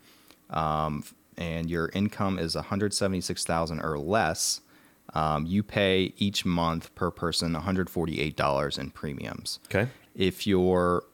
um, 0.51 1.03
and 1.37 1.69
your 1.69 1.91
income 1.95 2.39
is 2.39 2.55
176,000 2.55 3.81
or 3.81 3.99
less, 3.99 4.61
um, 5.15 5.47
you 5.47 5.63
pay 5.65 6.13
each 6.19 6.45
month 6.45 6.95
per 6.95 7.11
person 7.11 7.55
$148 7.55 8.79
in 8.79 8.91
premiums. 8.91 9.59
Okay. 9.67 9.91
If 10.15 10.47
your 10.47 11.05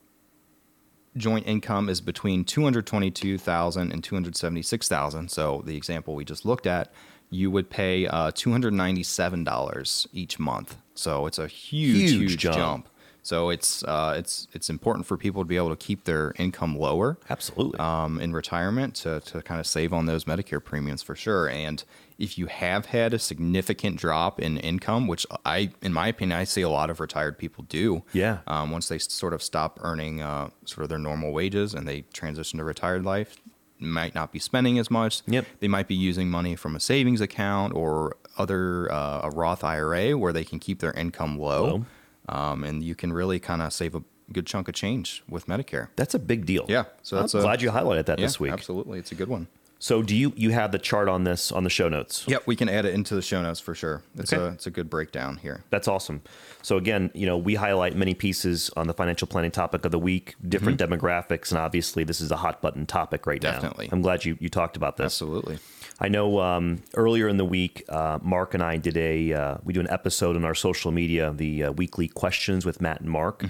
joint 1.17 1.47
income 1.47 1.89
is 1.89 2.01
between 2.03 2.45
222,000 2.45 3.93
and 3.93 4.03
276,000, 4.05 5.31
so 5.31 5.63
the 5.65 5.77
example 5.77 6.15
we 6.15 6.25
just 6.25 6.45
looked 6.45 6.67
at, 6.67 6.93
you 7.31 7.51
would 7.51 7.69
pay 7.71 8.07
uh, 8.07 8.31
$297 8.33 10.07
each 10.13 10.39
month. 10.39 10.77
So 10.95 11.27
it's 11.27 11.39
a 11.39 11.47
huge, 11.47 12.11
Huge 12.11 12.31
huge, 12.31 12.37
jump. 12.39 12.57
jump. 12.57 12.89
So 13.23 13.51
it's 13.51 13.83
uh, 13.83 14.15
it's 14.17 14.47
it's 14.53 14.71
important 14.71 15.05
for 15.05 15.17
people 15.17 15.43
to 15.43 15.47
be 15.47 15.57
able 15.57 15.71
to 15.71 15.77
keep 15.77 16.05
their 16.05 16.33
income 16.39 16.79
lower 16.79 17.19
Absolutely. 17.29 17.77
um, 17.81 18.21
in 18.21 18.33
retirement 18.33 18.95
to, 18.97 19.19
to 19.19 19.43
kind 19.43 19.59
of 19.59 19.67
save 19.67 19.93
on 19.93 20.07
those 20.07 20.27
Medicare 20.27 20.63
premiums 20.63 21.03
for 21.03 21.17
sure. 21.17 21.49
And 21.49 21.83
if 22.21 22.39
you 22.39 22.47
have 22.47 22.87
had 22.87 23.13
a 23.13 23.19
significant 23.19 23.97
drop 23.99 24.41
in 24.41 24.59
income, 24.59 25.09
which 25.09 25.27
I, 25.45 25.71
in 25.83 25.93
my 25.93 26.07
opinion, 26.07 26.39
I 26.39 26.45
see 26.45 26.63
a 26.63 26.69
lot 26.69 26.89
of 26.89 27.01
retired 27.01 27.37
people 27.37 27.65
do. 27.65 28.05
Yeah. 28.13 28.39
Um, 28.47 28.71
once 28.71 28.87
they 28.87 28.99
sort 28.99 29.33
of 29.33 29.43
stop 29.43 29.81
earning 29.83 30.23
uh, 30.23 30.51
sort 30.65 30.85
of 30.85 30.89
their 30.89 30.99
normal 30.99 31.33
wages 31.33 31.75
and 31.75 31.87
they 31.89 32.03
transition 32.13 32.59
to 32.61 32.65
retired 32.65 33.05
life, 33.05 33.39
might 33.79 34.15
not 34.15 34.33
be 34.33 34.39
spending 34.39 34.79
as 34.79 34.91
much. 34.91 35.23
Yep. 35.27 35.47
They 35.61 35.69
might 35.69 35.89
be 35.89 35.95
using 35.95 36.31
money 36.31 36.57
from 36.57 36.75
a 36.77 36.81
savings 36.81 37.21
account 37.21 37.75
or 37.75 38.17
other 38.39 38.91
uh, 38.93 39.21
a 39.25 39.31
Roth 39.31 39.63
IRA 39.65 40.17
where 40.17 40.33
they 40.33 40.45
can 40.45 40.59
keep 40.59 40.81
their 40.81 40.93
income 40.93 41.39
low. 41.39 41.85
Um, 42.29 42.65
and 42.65 42.83
you 42.83 42.95
can 42.95 43.13
really 43.13 43.39
kind 43.39 43.63
of 43.63 43.73
save 43.73 43.95
a 43.95 44.03
good 44.33 44.47
chunk 44.47 44.67
of 44.69 44.75
change 44.75 45.23
with 45.29 45.47
Medicare. 45.47 45.89
that's 45.95 46.15
a 46.15 46.19
big 46.19 46.45
deal. 46.47 46.65
Yeah, 46.69 46.85
so 47.03 47.17
that's 47.17 47.35
I'm 47.35 47.41
a- 47.41 47.43
glad 47.45 47.63
you 47.63 47.71
highlighted 47.71 48.07
that 48.07 48.19
Yeah, 48.19 48.27
this 48.27 48.41
week. 48.41 48.53
absolutely. 48.53 48.99
It's 48.99 49.13
a 49.13 49.15
good 49.15 49.29
one. 49.29 49.47
So 49.79 50.03
do 50.03 50.17
you 50.17 50.33
you 50.37 50.51
have 50.53 50.73
the 50.73 50.79
chart 50.79 51.09
on 51.09 51.25
this 51.25 51.53
on 51.53 51.63
the 51.65 51.71
show 51.71 51.89
notes? 51.89 52.25
Yep, 52.27 52.45
we 52.47 52.57
can 52.57 52.69
add 52.69 52.87
it 52.87 52.95
into 52.95 53.15
the 53.15 53.21
show 53.23 53.43
notes 53.43 53.61
for 53.61 53.75
sure. 53.75 54.03
It's 54.17 54.33
Okay. 54.33 54.43
a 54.43 54.47
it's 54.49 54.67
a 54.67 54.71
good 54.71 54.89
breakdown 54.89 55.37
here. 55.37 55.65
That's 55.71 55.87
awesome. 55.87 56.23
So 56.63 56.77
again, 56.79 57.11
you 57.15 57.27
know, 57.27 57.37
we 57.37 57.55
highlight 57.57 57.95
many 57.95 58.15
pieces 58.15 58.71
on 58.77 58.87
the 58.87 58.95
financial 58.95 59.29
planning 59.29 59.51
topic 59.51 59.85
of 59.85 59.93
the 59.93 59.99
week, 59.99 60.35
different 60.49 60.81
demographics, 60.81 61.51
and 61.51 61.59
obviously 61.59 62.05
this 62.05 62.21
is 62.21 62.31
a 62.31 62.37
hot 62.37 62.63
button 62.63 62.87
topic 62.87 63.27
right 63.27 63.43
now. 63.43 63.51
Mm-hmm. 63.53 63.61
Definitely. 63.61 63.89
I'm 63.93 64.03
glad 64.03 64.25
you 64.25 64.37
you 64.41 64.49
talked 64.49 64.77
about 64.77 64.97
this. 64.97 65.05
Absolutely. 65.07 65.59
I 66.01 66.09
know 66.09 66.41
um, 66.41 66.83
earlier 66.95 67.27
in 67.29 67.37
the 67.37 67.45
week, 67.45 67.85
uh, 67.89 68.19
Mark 68.23 68.55
and 68.55 68.63
I 68.63 68.77
did 68.79 68.97
a 68.97 69.33
uh, 69.33 69.57
we 69.63 69.73
do 69.75 69.81
an 69.81 69.89
episode 69.91 70.37
on 70.37 70.45
our 70.45 70.55
social 70.55 70.91
media, 70.91 71.33
the 71.35 71.65
uh, 71.65 71.73
weekly 71.73 72.09
questions 72.09 72.65
with 72.65 72.81
Matt 72.81 73.01
and 73.03 73.11
Mark, 73.11 73.45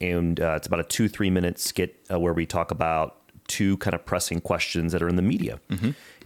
and 0.00 0.40
uh, 0.40 0.54
it's 0.56 0.66
about 0.66 0.80
a 0.80 0.84
two 0.84 1.08
three 1.08 1.30
minute 1.30 1.58
skit 1.60 2.04
uh, 2.12 2.18
where 2.18 2.32
we 2.32 2.46
talk 2.46 2.70
about 2.72 3.16
two 3.48 3.76
kind 3.78 3.94
of 3.94 4.04
pressing 4.06 4.40
questions 4.40 4.92
that 4.92 5.02
are 5.02 5.08
in 5.08 5.16
the 5.16 5.22
media, 5.22 5.58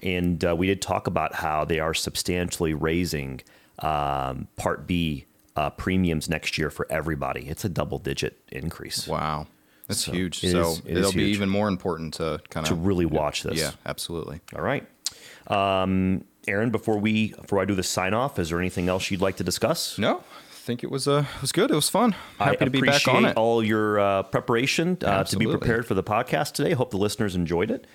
and 0.03 0.45
uh, 0.45 0.55
we 0.55 0.67
did 0.67 0.83
talk 0.83 1.07
about 1.07 1.35
how 1.37 1.65
they 1.65 1.79
are 1.81 1.95
substantially 1.95 2.75
raising 2.75 3.41
um, 3.79 4.49
Part 4.57 4.87
B 4.87 5.25
uh, 5.57 5.71
premiums 5.71 6.29
next 6.29 6.59
year 6.59 6.69
for 6.71 6.87
everybody. 6.91 7.49
It's 7.49 7.65
a 7.65 7.69
double 7.69 7.99
digit 7.99 8.39
increase. 8.51 9.07
Wow. 9.09 9.47
That's 9.89 10.01
So 10.05 10.13
huge. 10.13 10.43
it 10.45 10.51
so 10.53 10.61
is- 10.73 10.83
it'll 10.87 11.13
be 11.13 11.21
huge. 11.25 11.37
even 11.37 11.49
more 11.49 11.69
important 11.69 12.15
to 12.15 12.41
kind 12.51 12.65
of 12.67 12.69
To 12.69 12.75
really 12.77 13.07
watch 13.07 13.43
this. 13.43 13.59
Yeah, 13.59 13.73
absolutely. 13.87 14.41
All 14.55 14.63
right. 14.63 14.87
Um, 15.49 16.25
Aaron, 16.49 16.71
before 16.71 16.99
we 16.99 17.29
before 17.33 17.61
I 17.61 17.65
do 17.65 17.75
the 17.75 17.83
sign 17.83 18.15
off, 18.15 18.39
is 18.39 18.49
there 18.51 18.59
anything 18.59 18.89
else 18.89 19.11
you'd 19.11 19.21
like 19.21 19.37
to 19.37 19.45
discuss? 19.45 19.99
No, 19.99 20.23
think 20.63 20.85
it 20.85 20.91
was 20.91 21.09
uh 21.09 21.25
it 21.37 21.41
was 21.43 21.53
good. 21.53 21.71
It 21.71 21.75
was 21.75 21.89
fun. 21.89 22.13
Happy 22.39 22.57
I 22.61 22.65
to 22.65 22.71
be 22.71 22.79
appreciate 22.79 23.05
back 23.07 23.15
on 23.15 23.25
it. 23.25 23.37
all 23.37 23.63
your 23.65 23.99
uh, 23.99 24.23
preparation 24.23 24.97
uh, 25.03 25.25
to 25.25 25.37
be 25.37 25.47
prepared 25.47 25.87
for 25.87 25.95
the 25.95 26.03
podcast 26.03 26.53
today. 26.53 26.73
Hope 26.73 26.91
the 26.91 26.97
listeners 26.99 27.35
enjoyed 27.35 27.71
it. 27.71 27.87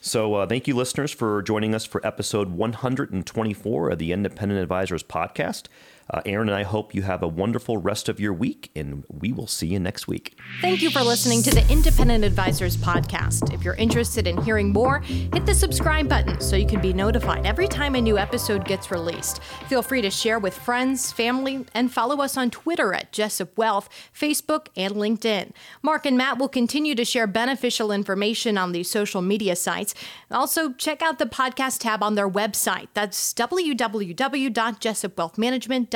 So, 0.00 0.34
uh, 0.34 0.46
thank 0.46 0.68
you, 0.68 0.74
listeners, 0.76 1.10
for 1.10 1.42
joining 1.42 1.74
us 1.74 1.84
for 1.86 2.06
episode 2.06 2.50
124 2.50 3.90
of 3.90 3.98
the 3.98 4.12
Independent 4.12 4.60
Advisors 4.60 5.02
podcast. 5.02 5.64
Uh, 6.08 6.22
Aaron 6.24 6.48
and 6.48 6.56
I 6.56 6.62
hope 6.62 6.94
you 6.94 7.02
have 7.02 7.22
a 7.22 7.28
wonderful 7.28 7.78
rest 7.78 8.08
of 8.08 8.20
your 8.20 8.32
week, 8.32 8.70
and 8.76 9.04
we 9.08 9.32
will 9.32 9.48
see 9.48 9.66
you 9.66 9.80
next 9.80 10.06
week. 10.06 10.38
Thank 10.60 10.80
you 10.80 10.88
for 10.90 11.02
listening 11.02 11.42
to 11.42 11.50
the 11.50 11.68
Independent 11.68 12.22
Advisors 12.22 12.76
Podcast. 12.76 13.52
If 13.52 13.64
you're 13.64 13.74
interested 13.74 14.28
in 14.28 14.40
hearing 14.42 14.72
more, 14.72 15.00
hit 15.00 15.46
the 15.46 15.54
subscribe 15.54 16.08
button 16.08 16.40
so 16.40 16.54
you 16.54 16.66
can 16.66 16.80
be 16.80 16.92
notified 16.92 17.44
every 17.44 17.66
time 17.66 17.96
a 17.96 18.00
new 18.00 18.18
episode 18.18 18.64
gets 18.64 18.92
released. 18.92 19.42
Feel 19.68 19.82
free 19.82 20.00
to 20.00 20.10
share 20.10 20.38
with 20.38 20.56
friends, 20.56 21.10
family, 21.10 21.66
and 21.74 21.92
follow 21.92 22.22
us 22.22 22.36
on 22.36 22.50
Twitter 22.50 22.94
at 22.94 23.12
Jessup 23.12 23.58
Wealth, 23.58 23.88
Facebook, 24.14 24.68
and 24.76 24.94
LinkedIn. 24.94 25.50
Mark 25.82 26.06
and 26.06 26.16
Matt 26.16 26.38
will 26.38 26.48
continue 26.48 26.94
to 26.94 27.04
share 27.04 27.26
beneficial 27.26 27.90
information 27.90 28.56
on 28.56 28.70
these 28.70 28.88
social 28.88 29.22
media 29.22 29.56
sites. 29.56 29.92
Also, 30.30 30.72
check 30.74 31.02
out 31.02 31.18
the 31.18 31.26
podcast 31.26 31.80
tab 31.80 32.00
on 32.00 32.14
their 32.14 32.30
website. 32.30 32.86
That's 32.94 33.34
www.jessupwealthmanagement.com. 33.34 35.95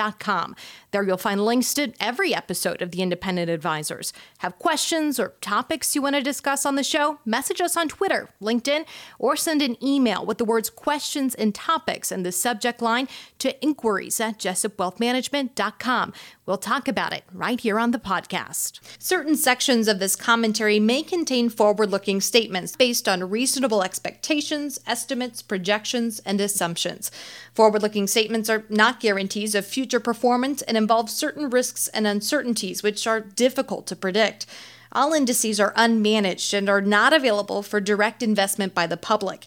There 0.90 1.02
you'll 1.02 1.16
find 1.16 1.44
links 1.44 1.74
to 1.74 1.92
every 2.00 2.34
episode 2.34 2.82
of 2.82 2.90
The 2.90 3.02
Independent 3.02 3.50
Advisors. 3.50 4.12
Have 4.38 4.58
questions 4.58 5.20
or 5.20 5.34
topics 5.40 5.94
you 5.94 6.02
want 6.02 6.16
to 6.16 6.22
discuss 6.22 6.64
on 6.66 6.76
the 6.76 6.82
show? 6.82 7.18
Message 7.24 7.60
us 7.60 7.76
on 7.76 7.88
Twitter, 7.88 8.28
LinkedIn, 8.42 8.86
or 9.18 9.36
send 9.36 9.62
an 9.62 9.76
email 9.84 10.24
with 10.24 10.38
the 10.38 10.44
words 10.44 10.70
questions 10.70 11.34
and 11.34 11.54
topics 11.54 12.10
in 12.10 12.22
the 12.22 12.32
subject 12.32 12.82
line 12.82 13.08
to 13.38 13.60
inquiries 13.62 14.20
at 14.20 14.38
jessupwealthmanagement.com. 14.38 16.12
We'll 16.50 16.58
talk 16.58 16.88
about 16.88 17.12
it 17.12 17.22
right 17.32 17.60
here 17.60 17.78
on 17.78 17.92
the 17.92 18.00
podcast. 18.00 18.80
Certain 18.98 19.36
sections 19.36 19.86
of 19.86 20.00
this 20.00 20.16
commentary 20.16 20.80
may 20.80 21.04
contain 21.04 21.48
forward 21.48 21.92
looking 21.92 22.20
statements 22.20 22.74
based 22.74 23.08
on 23.08 23.30
reasonable 23.30 23.84
expectations, 23.84 24.80
estimates, 24.84 25.42
projections, 25.42 26.18
and 26.26 26.40
assumptions. 26.40 27.12
Forward 27.54 27.82
looking 27.82 28.08
statements 28.08 28.50
are 28.50 28.64
not 28.68 28.98
guarantees 28.98 29.54
of 29.54 29.64
future 29.64 30.00
performance 30.00 30.60
and 30.62 30.76
involve 30.76 31.08
certain 31.08 31.50
risks 31.50 31.86
and 31.86 32.04
uncertainties 32.04 32.82
which 32.82 33.06
are 33.06 33.20
difficult 33.20 33.86
to 33.86 33.94
predict. 33.94 34.44
All 34.90 35.12
indices 35.12 35.60
are 35.60 35.72
unmanaged 35.74 36.52
and 36.52 36.68
are 36.68 36.80
not 36.80 37.12
available 37.12 37.62
for 37.62 37.80
direct 37.80 38.24
investment 38.24 38.74
by 38.74 38.88
the 38.88 38.96
public. 38.96 39.46